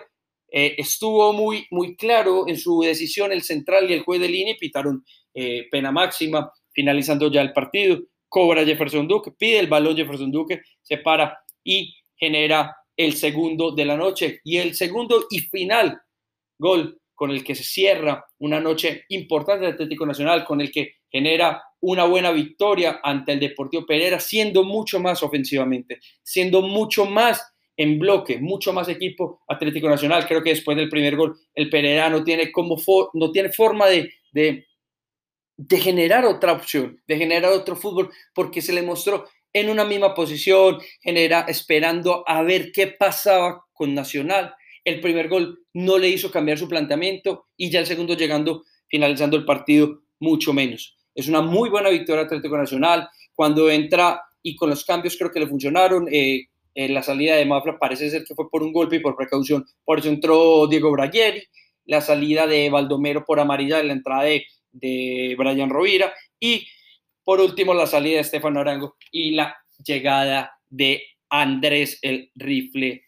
eh, 0.52 0.76
estuvo 0.78 1.32
muy, 1.32 1.66
muy 1.72 1.96
claro 1.96 2.46
en 2.48 2.58
su 2.58 2.82
decisión 2.82 3.32
el 3.32 3.42
central 3.42 3.90
y 3.90 3.94
el 3.94 4.04
juez 4.04 4.20
de 4.20 4.28
línea 4.28 4.54
y 4.54 4.58
pitaron 4.58 5.06
eh, 5.34 5.68
pena 5.72 5.94
máxima, 5.94 6.52
finalizando 6.74 7.32
ya 7.32 7.42
el 7.42 7.54
partido. 7.54 8.02
Cobra 8.32 8.64
Jefferson 8.64 9.10
Duque, 9.10 9.34
pide 9.38 9.60
el 9.60 9.68
balón 9.68 9.98
Jefferson 9.98 10.32
Duque, 10.32 10.62
se 10.82 11.00
para 11.00 11.38
y 11.66 11.94
genera 12.16 12.74
el 12.96 13.14
segundo 13.14 13.72
de 13.72 13.84
la 13.84 13.98
noche 13.98 14.40
y 14.46 14.56
el 14.56 14.74
segundo 14.74 15.26
y 15.30 15.40
final 15.40 16.02
gol 16.58 16.98
con 17.14 17.30
el 17.32 17.44
que 17.44 17.56
se 17.56 17.64
cierra 17.66 18.26
una 18.40 18.62
noche 18.62 19.04
importante 19.10 19.66
de 19.66 19.74
Atlético 19.74 20.06
Nacional, 20.06 20.46
con 20.46 20.62
el 20.62 20.72
que 20.72 20.94
genera 21.10 21.62
una 21.82 22.06
buena 22.06 22.32
victoria 22.32 23.02
ante 23.04 23.34
el 23.34 23.40
Deportivo 23.42 23.86
Pereira, 23.86 24.18
siendo 24.18 24.64
mucho 24.64 24.98
más 25.02 25.22
ofensivamente, 25.24 26.00
siendo 26.24 26.62
mucho 26.62 27.06
más 27.06 27.46
en 27.76 28.00
bloque, 28.00 28.40
mucho 28.40 28.72
más 28.72 28.88
equipo 28.88 29.42
Atlético 29.46 29.90
Nacional. 29.90 30.26
Creo 30.26 30.42
que 30.42 30.52
después 30.52 30.78
del 30.78 30.88
primer 30.88 31.18
gol, 31.18 31.36
el 31.54 31.70
Pereira 31.70 32.10
no 32.10 32.24
tiene, 32.24 32.50
como 32.50 32.78
no 33.14 33.32
tiene 33.32 33.52
forma 33.52 33.88
de, 33.88 34.10
de, 34.32 34.66
de 35.68 35.80
generar 35.80 36.26
otra 36.26 36.54
opción, 36.54 37.00
de 37.08 37.18
generar 37.18 37.52
otro 37.52 37.76
fútbol, 37.76 38.10
porque 38.34 38.62
se 38.62 38.74
le 38.74 38.82
mostró 38.82 39.26
en 39.54 39.70
una 39.70 39.86
misma 39.86 40.16
posición, 40.16 40.80
genera 41.02 41.42
esperando 41.42 42.24
a 42.28 42.42
ver 42.42 42.72
qué 42.72 42.88
pasaba 42.88 43.66
con 43.72 43.94
Nacional. 43.94 44.56
El 44.84 45.02
primer 45.02 45.30
gol 45.30 45.60
no 45.74 46.00
le 46.00 46.10
hizo 46.10 46.32
cambiar 46.32 46.58
su 46.58 46.68
planteamiento 46.68 47.46
y 47.56 47.70
ya 47.70 47.80
el 47.80 47.86
segundo 47.86 48.16
llegando, 48.16 48.64
finalizando 48.88 49.38
el 49.38 49.46
partido, 49.46 50.02
mucho 50.20 50.52
menos. 50.52 50.98
Es 51.14 51.28
una 51.28 51.42
muy 51.42 51.70
buena 51.70 51.90
victoria 51.90 52.24
Atlético 52.24 52.58
Nacional. 52.58 53.08
Cuando 53.36 53.70
entra 53.70 54.24
y 54.42 54.56
con 54.56 54.70
los 54.70 54.84
cambios 54.84 55.16
creo 55.16 55.32
que 55.32 55.40
le 55.40 55.48
funcionaron. 55.48 56.08
Eh, 56.12 56.48
en 56.74 56.94
la 56.94 57.04
salida 57.04 57.36
de 57.36 57.46
Mafra 57.46 57.78
parece 57.78 58.10
ser 58.10 58.24
que 58.24 58.34
fue 58.34 58.50
por 58.50 58.64
un 58.64 58.74
golpe 58.74 58.96
y 58.96 59.00
por 59.00 59.16
precaución. 59.16 59.66
Por 59.84 60.00
eso 60.00 60.10
entró 60.10 60.66
Diego 60.68 60.90
Braguieri. 60.92 61.44
La 61.86 62.02
salida 62.02 62.48
de 62.48 62.70
Baldomero 62.70 63.26
por 63.26 63.40
amarilla, 63.40 63.84
la 63.84 63.94
entrada 63.94 64.24
de, 64.24 64.46
de 64.72 65.36
Brian 65.38 65.70
Rovira. 65.70 66.14
Y 66.40 66.68
por 67.24 67.40
último, 67.40 67.74
la 67.74 67.88
salida 67.88 68.16
de 68.16 68.22
Estefano 68.22 68.60
Arango 68.60 68.98
y 69.12 69.32
la 69.32 69.56
llegada 69.84 70.58
de 70.70 71.04
Andrés 71.30 72.00
el 72.02 72.32
rifle. 72.36 73.06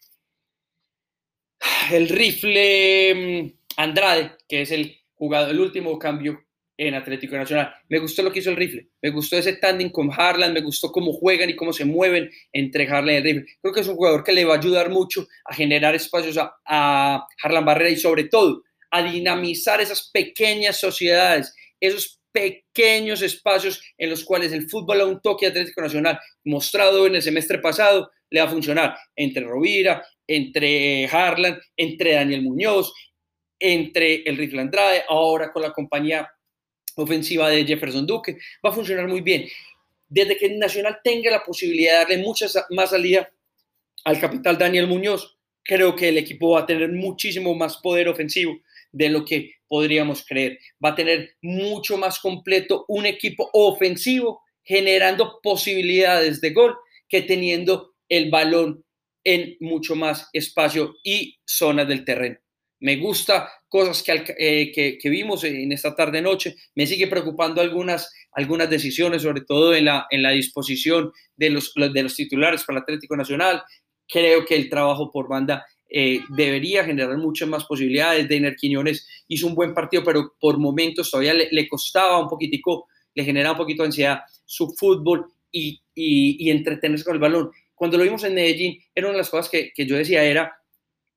El 1.90 2.08
rifle 2.08 3.14
mm, 3.14 3.58
Andrade, 3.76 4.32
que 4.48 4.62
es 4.62 4.70
el 4.70 4.96
jugador, 5.14 5.50
el 5.50 5.60
último 5.60 5.98
cambio 5.98 6.44
en 6.76 6.94
Atlético 6.94 7.36
Nacional. 7.36 7.74
Me 7.88 7.98
gustó 7.98 8.22
lo 8.22 8.32
que 8.32 8.40
hizo 8.40 8.50
el 8.50 8.56
rifle, 8.56 8.88
me 9.02 9.10
gustó 9.10 9.36
ese 9.36 9.56
tándem 9.56 9.90
con 9.90 10.10
Harlan, 10.10 10.52
me 10.52 10.60
gustó 10.60 10.90
cómo 10.90 11.12
juegan 11.12 11.50
y 11.50 11.56
cómo 11.56 11.72
se 11.72 11.84
mueven 11.84 12.30
entre 12.52 12.88
Harlan 12.88 13.14
y 13.14 13.18
el 13.18 13.24
rifle. 13.24 13.46
Creo 13.60 13.74
que 13.74 13.80
es 13.80 13.88
un 13.88 13.96
jugador 13.96 14.24
que 14.24 14.32
le 14.32 14.44
va 14.44 14.54
a 14.54 14.58
ayudar 14.58 14.90
mucho 14.90 15.26
a 15.44 15.54
generar 15.54 15.94
espacios 15.94 16.36
a, 16.38 16.54
a 16.64 17.26
Harlan 17.42 17.64
Barrera 17.64 17.90
y 17.90 17.96
sobre 17.96 18.24
todo 18.24 18.62
a 18.94 19.02
dinamizar 19.02 19.80
esas 19.80 20.08
pequeñas 20.12 20.78
sociedades, 20.78 21.52
esos 21.80 22.20
pequeños 22.30 23.22
espacios 23.22 23.82
en 23.98 24.08
los 24.08 24.24
cuales 24.24 24.52
el 24.52 24.70
fútbol 24.70 25.00
a 25.00 25.06
un 25.06 25.20
toque 25.20 25.48
Atlético 25.48 25.80
Nacional 25.80 26.20
mostrado 26.44 27.04
en 27.08 27.16
el 27.16 27.22
semestre 27.22 27.58
pasado 27.58 28.12
le 28.30 28.40
va 28.40 28.46
a 28.46 28.50
funcionar 28.50 28.96
entre 29.16 29.42
Rovira, 29.42 30.06
entre 30.28 31.06
Harlan, 31.06 31.60
entre 31.76 32.12
Daniel 32.12 32.42
Muñoz, 32.42 32.92
entre 33.58 34.22
el 34.22 34.36
Rifle 34.36 34.60
Andrade, 34.60 35.02
ahora 35.08 35.52
con 35.52 35.62
la 35.62 35.72
compañía 35.72 36.30
ofensiva 36.94 37.50
de 37.50 37.64
Jefferson 37.64 38.06
Duque, 38.06 38.38
va 38.64 38.70
a 38.70 38.74
funcionar 38.74 39.08
muy 39.08 39.22
bien. 39.22 39.48
Desde 40.06 40.36
que 40.36 40.50
Nacional 40.50 40.98
tenga 41.02 41.32
la 41.32 41.42
posibilidad 41.42 41.94
de 41.94 41.98
darle 41.98 42.18
mucha 42.18 42.46
más 42.70 42.90
salida 42.90 43.28
al 44.04 44.20
capital 44.20 44.56
Daniel 44.56 44.86
Muñoz, 44.86 45.36
creo 45.64 45.96
que 45.96 46.10
el 46.10 46.18
equipo 46.18 46.50
va 46.50 46.60
a 46.60 46.66
tener 46.66 46.92
muchísimo 46.92 47.56
más 47.56 47.78
poder 47.78 48.08
ofensivo 48.08 48.60
de 48.94 49.08
lo 49.10 49.24
que 49.24 49.52
podríamos 49.68 50.24
creer. 50.24 50.58
Va 50.82 50.90
a 50.90 50.94
tener 50.94 51.36
mucho 51.42 51.98
más 51.98 52.20
completo 52.20 52.84
un 52.88 53.06
equipo 53.06 53.50
ofensivo 53.52 54.42
generando 54.62 55.40
posibilidades 55.42 56.40
de 56.40 56.52
gol 56.52 56.76
que 57.08 57.22
teniendo 57.22 57.94
el 58.08 58.30
balón 58.30 58.84
en 59.24 59.56
mucho 59.60 59.96
más 59.96 60.28
espacio 60.32 60.94
y 61.02 61.36
zonas 61.44 61.88
del 61.88 62.04
terreno. 62.04 62.38
Me 62.80 62.96
gusta 62.96 63.50
cosas 63.68 64.04
eh, 64.38 64.70
que, 64.72 64.98
que, 64.98 65.08
vimos 65.08 65.42
en 65.44 65.72
esta 65.72 65.96
tarde-noche. 65.96 66.54
Me 66.74 66.86
sigue 66.86 67.06
preocupando 67.06 67.60
algunas, 67.60 68.12
algunas 68.32 68.68
decisiones, 68.68 69.22
sobre 69.22 69.40
todo 69.40 69.74
en 69.74 69.86
la, 69.86 70.06
en 70.10 70.22
la 70.22 70.30
disposición 70.30 71.10
de 71.34 71.50
los, 71.50 71.72
de 71.74 72.02
los 72.02 72.14
titulares 72.14 72.62
para 72.64 72.78
el 72.78 72.82
Atlético 72.82 73.16
Nacional. 73.16 73.62
Creo 74.06 74.44
que 74.44 74.54
el 74.54 74.68
trabajo 74.68 75.10
por 75.10 75.28
banda 75.28 75.64
eh, 75.96 76.24
debería 76.28 76.84
generar 76.84 77.16
muchas 77.18 77.48
más 77.48 77.64
posibilidades. 77.66 78.28
Deiner 78.28 78.56
Quiñones 78.56 79.06
hizo 79.28 79.46
un 79.46 79.54
buen 79.54 79.72
partido, 79.72 80.02
pero 80.02 80.34
por 80.40 80.58
momentos 80.58 81.08
todavía 81.08 81.34
le, 81.34 81.68
costaba 81.68 82.18
un 82.18 82.28
poquitico, 82.28 82.88
le 83.14 83.22
generaba 83.22 83.52
un 83.52 83.58
poquito 83.58 83.84
de 83.84 83.86
ansiedad 83.86 84.22
su 84.44 84.74
fútbol 84.76 85.24
y, 85.52 85.80
y, 85.94 86.50
entretenerse 86.50 87.04
con 87.04 87.14
el 87.14 87.20
balón. 87.20 87.52
Cuando 87.76 87.96
lo 87.96 88.02
vimos 88.02 88.24
en 88.24 88.34
Medellín, 88.34 88.76
era 88.92 89.06
una 89.06 89.12
de 89.12 89.18
las 89.18 89.30
cosas 89.30 89.48
que, 89.48 89.70
que 89.72 89.86
yo 89.86 89.96
decía, 89.96 90.24
era, 90.24 90.60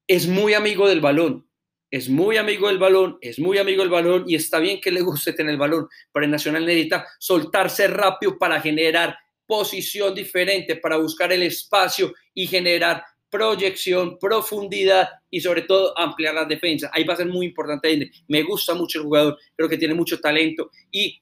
es 0.05 0.27
muy 0.27 0.53
amigo 0.53 0.87
del 0.87 1.01
balón, 1.01 1.49
es 1.89 2.07
muy 2.07 2.37
amigo 2.37 2.67
del 2.67 2.77
balón, 2.77 3.17
es 3.19 3.39
muy 3.39 3.57
amigo 3.57 3.81
del 3.81 3.89
balón 3.89 4.25
y 4.27 4.35
está 4.35 4.59
bien 4.59 4.79
que 4.79 4.91
le 4.91 5.01
guste 5.01 5.33
tener 5.33 5.53
el 5.53 5.59
balón, 5.59 5.87
pero 6.13 6.23
el 6.23 6.31
Nacional 6.31 6.67
necesita 6.67 7.07
soltarse 7.17 7.87
rápido 7.87 8.37
para 8.37 8.61
generar 8.61 9.17
posición 9.47 10.13
diferente, 10.13 10.75
para 10.75 10.97
buscar 10.97 11.33
el 11.33 11.41
espacio 11.41 12.13
y 12.35 12.45
generar 12.45 13.03
proyección, 13.29 14.17
profundidad 14.19 15.09
y 15.29 15.41
sobre 15.41 15.63
todo 15.63 15.97
ampliar 15.97 16.33
las 16.33 16.47
defensas. 16.47 16.89
Ahí 16.93 17.03
va 17.03 17.13
a 17.13 17.17
ser 17.17 17.27
muy 17.27 17.47
importante. 17.47 18.11
Me 18.27 18.43
gusta 18.43 18.73
mucho 18.73 18.99
el 18.99 19.05
jugador, 19.05 19.37
creo 19.55 19.69
que 19.69 19.77
tiene 19.77 19.93
mucho 19.93 20.19
talento 20.19 20.71
y 20.91 21.21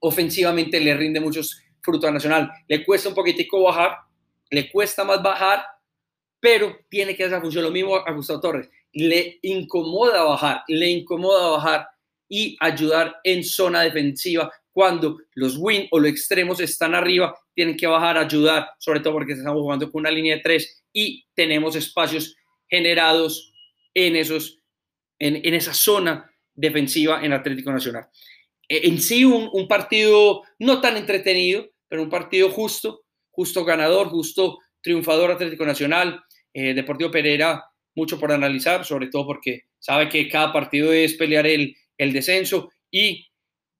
ofensivamente 0.00 0.80
le 0.80 0.94
rinde 0.94 1.20
muchos 1.20 1.62
frutos 1.82 2.08
a 2.08 2.12
Nacional. 2.12 2.50
Le 2.68 2.84
cuesta 2.84 3.08
un 3.08 3.14
poquitico 3.14 3.62
bajar, 3.62 3.96
le 4.50 4.70
cuesta 4.70 5.04
más 5.04 5.22
bajar, 5.22 5.64
pero 6.40 6.76
tiene 6.88 7.14
que 7.14 7.24
hacer 7.24 7.34
esa 7.34 7.42
función. 7.42 7.64
Lo 7.64 7.70
mismo 7.70 7.96
a 7.96 8.12
Gustavo 8.12 8.40
Torres 8.40 8.68
le 8.92 9.38
incomoda 9.42 10.24
bajar, 10.24 10.62
le 10.68 10.88
incomoda 10.88 11.50
bajar 11.50 11.88
y 12.28 12.56
ayudar 12.60 13.16
en 13.24 13.44
zona 13.44 13.82
defensiva 13.82 14.50
cuando 14.72 15.18
los 15.34 15.56
win 15.58 15.88
o 15.90 15.98
los 15.98 16.10
extremos 16.10 16.60
están 16.60 16.94
arriba, 16.94 17.34
tienen 17.54 17.76
que 17.76 17.86
bajar, 17.86 18.16
ayudar, 18.16 18.68
sobre 18.78 19.00
todo 19.00 19.14
porque 19.14 19.32
estamos 19.32 19.60
jugando 19.60 19.90
con 19.90 20.00
una 20.00 20.10
línea 20.10 20.36
de 20.36 20.42
tres 20.42 20.84
y 20.92 21.26
tenemos 21.34 21.76
espacios 21.76 22.36
generados 22.68 23.52
en, 23.94 24.16
esos, 24.16 24.58
en, 25.18 25.36
en 25.44 25.54
esa 25.54 25.74
zona 25.74 26.30
defensiva 26.54 27.24
en 27.24 27.32
Atlético 27.32 27.72
Nacional. 27.72 28.06
E, 28.68 28.88
en 28.88 29.00
sí, 29.00 29.24
un, 29.24 29.50
un 29.52 29.66
partido 29.66 30.42
no 30.58 30.80
tan 30.80 30.96
entretenido, 30.96 31.68
pero 31.88 32.02
un 32.02 32.10
partido 32.10 32.50
justo, 32.50 33.02
justo 33.30 33.64
ganador, 33.64 34.08
justo 34.08 34.58
triunfador 34.80 35.32
Atlético 35.32 35.66
Nacional. 35.66 36.22
Eh, 36.52 36.74
Deportivo 36.74 37.10
Pereira 37.10 37.64
mucho 37.94 38.18
por 38.18 38.32
analizar, 38.32 38.84
sobre 38.84 39.08
todo 39.08 39.26
porque 39.26 39.62
sabe 39.78 40.08
que 40.08 40.28
cada 40.28 40.52
partido 40.52 40.92
es 40.92 41.14
pelear 41.14 41.46
el, 41.46 41.76
el 41.98 42.12
descenso 42.12 42.70
y 42.90 43.26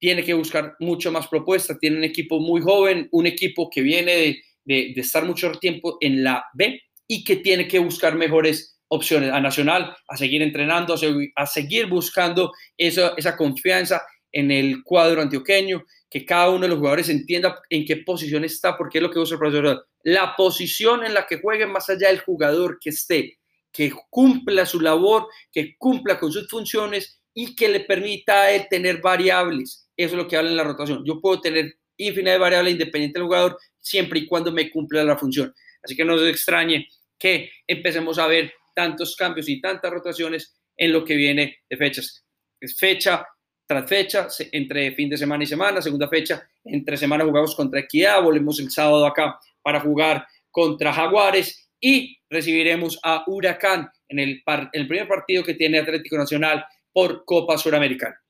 tiene 0.00 0.24
que 0.24 0.34
buscar 0.34 0.74
mucho 0.80 1.12
más 1.12 1.28
propuestas. 1.28 1.78
Tiene 1.78 1.98
un 1.98 2.04
equipo 2.04 2.40
muy 2.40 2.60
joven, 2.60 3.08
un 3.12 3.26
equipo 3.26 3.70
que 3.70 3.82
viene 3.82 4.42
de, 4.64 4.92
estar 4.96 5.24
mucho 5.24 5.52
tiempo 5.52 5.98
en 6.00 6.24
la 6.24 6.44
B 6.54 6.80
y 7.06 7.22
que 7.22 7.36
tiene 7.36 7.68
que 7.68 7.78
buscar 7.78 8.14
mejores 8.16 8.78
opciones 8.88 9.30
a 9.30 9.40
Nacional, 9.40 9.94
a 10.08 10.16
seguir 10.16 10.42
entrenando, 10.42 10.94
a, 11.36 11.46
seguir 11.46 11.86
buscando 11.86 12.52
esa, 12.76 13.14
esa 13.16 13.36
confianza 13.36 14.02
en 14.32 14.50
el 14.50 14.82
cuadro 14.82 15.20
antioqueño, 15.20 15.84
que 16.08 16.24
cada 16.24 16.50
uno 16.50 16.62
de 16.62 16.68
los 16.68 16.78
jugadores 16.78 17.08
entienda 17.08 17.60
en 17.68 17.84
qué 17.84 17.98
posición 17.98 18.44
está, 18.44 18.76
porque 18.76 18.98
es 18.98 19.02
lo 19.02 19.10
que 19.10 19.18
usa 19.18 19.34
el 19.34 19.40
profesor. 19.40 19.86
La 20.02 20.34
posición 20.36 21.04
en 21.04 21.14
la 21.14 21.26
que 21.26 21.40
juegue 21.40 21.66
más 21.66 21.88
allá 21.90 22.08
del 22.08 22.20
jugador 22.20 22.78
que 22.80 22.90
esté, 22.90 23.38
que 23.72 23.92
cumpla 24.08 24.66
su 24.66 24.80
labor, 24.80 25.28
que 25.52 25.76
cumpla 25.76 26.18
con 26.18 26.32
sus 26.32 26.48
funciones 26.48 27.19
y 27.34 27.54
que 27.54 27.68
le 27.68 27.80
permita 27.80 28.42
a 28.42 28.52
él 28.52 28.66
tener 28.68 29.00
variables. 29.00 29.88
Eso 29.96 30.14
es 30.14 30.22
lo 30.22 30.28
que 30.28 30.36
habla 30.36 30.50
en 30.50 30.56
la 30.56 30.64
rotación. 30.64 31.04
Yo 31.04 31.20
puedo 31.20 31.40
tener 31.40 31.74
infinidad 31.96 32.34
de 32.34 32.38
variables 32.38 32.72
independiente 32.72 33.18
del 33.18 33.26
jugador 33.26 33.58
siempre 33.78 34.20
y 34.20 34.26
cuando 34.26 34.52
me 34.52 34.70
cumpla 34.70 35.04
la 35.04 35.16
función. 35.18 35.54
Así 35.82 35.96
que 35.96 36.04
no 36.04 36.18
se 36.18 36.28
extrañe 36.28 36.88
que 37.18 37.50
empecemos 37.66 38.18
a 38.18 38.26
ver 38.26 38.52
tantos 38.74 39.14
cambios 39.16 39.48
y 39.48 39.60
tantas 39.60 39.90
rotaciones 39.90 40.56
en 40.76 40.92
lo 40.92 41.04
que 41.04 41.14
viene 41.14 41.58
de 41.68 41.76
fechas. 41.76 42.24
Es 42.60 42.78
fecha 42.78 43.26
tras 43.66 43.88
fecha, 43.88 44.26
entre 44.50 44.92
fin 44.96 45.08
de 45.08 45.16
semana 45.16 45.44
y 45.44 45.46
semana, 45.46 45.80
segunda 45.80 46.08
fecha, 46.08 46.42
entre 46.64 46.96
semana 46.96 47.24
jugamos 47.24 47.54
contra 47.54 47.78
Equidad, 47.78 48.20
volvemos 48.20 48.58
el 48.58 48.68
sábado 48.68 49.06
acá 49.06 49.38
para 49.62 49.78
jugar 49.78 50.26
contra 50.50 50.92
Jaguares 50.92 51.70
y 51.78 52.18
recibiremos 52.28 52.98
a 53.02 53.22
Huracán 53.28 53.88
en 54.08 54.18
el, 54.18 54.42
el 54.72 54.88
primer 54.88 55.06
partido 55.06 55.44
que 55.44 55.54
tiene 55.54 55.78
Atlético 55.78 56.18
Nacional 56.18 56.64
por 56.92 57.24
Copa 57.24 57.56
Suramericana. 57.58 58.20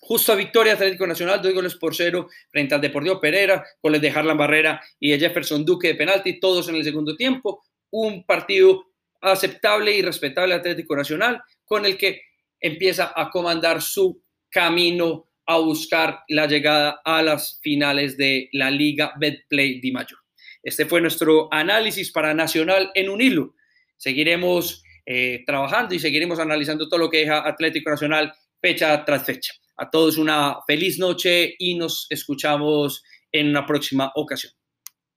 Justa 0.00 0.34
victoria 0.34 0.74
Atlético 0.74 1.06
Nacional, 1.06 1.40
dos 1.40 1.54
goles 1.54 1.76
por 1.76 1.94
cero 1.94 2.28
frente 2.50 2.74
al 2.74 2.80
Deportivo 2.80 3.18
Pereira, 3.20 3.64
goles 3.82 4.02
de 4.02 4.10
Harlan 4.10 4.36
Barrera 4.36 4.82
y 5.00 5.10
de 5.10 5.18
Jefferson 5.18 5.64
Duque 5.64 5.88
de 5.88 5.94
penalti, 5.94 6.38
todos 6.38 6.68
en 6.68 6.74
el 6.74 6.84
segundo 6.84 7.16
tiempo. 7.16 7.62
Un 7.90 8.24
partido 8.24 8.84
aceptable 9.22 9.96
y 9.96 10.02
respetable 10.02 10.54
Atlético 10.54 10.94
Nacional 10.94 11.42
con 11.64 11.86
el 11.86 11.96
que 11.96 12.20
empieza 12.60 13.12
a 13.16 13.30
comandar 13.30 13.80
su 13.80 14.22
camino 14.50 15.30
a 15.46 15.58
buscar 15.58 16.20
la 16.28 16.46
llegada 16.46 17.00
a 17.04 17.22
las 17.22 17.58
finales 17.62 18.16
de 18.16 18.48
la 18.52 18.70
Liga 18.70 19.14
Betplay 19.18 19.80
de 19.80 19.92
Mayor. 19.92 20.18
Este 20.62 20.86
fue 20.86 21.00
nuestro 21.00 21.48
análisis 21.52 22.10
para 22.12 22.34
Nacional 22.34 22.90
en 22.94 23.08
un 23.08 23.20
hilo. 23.20 23.54
Seguiremos 23.96 24.83
eh, 25.06 25.42
trabajando 25.46 25.94
y 25.94 25.98
seguiremos 25.98 26.38
analizando 26.38 26.88
todo 26.88 26.98
lo 26.98 27.10
que 27.10 27.18
deja 27.18 27.46
Atlético 27.46 27.90
Nacional 27.90 28.32
fecha 28.60 29.04
tras 29.04 29.24
fecha. 29.24 29.52
A 29.76 29.90
todos 29.90 30.18
una 30.18 30.58
feliz 30.66 30.98
noche 30.98 31.54
y 31.58 31.74
nos 31.74 32.06
escuchamos 32.08 33.02
en 33.30 33.48
una 33.48 33.66
próxima 33.66 34.12
ocasión. 34.14 34.52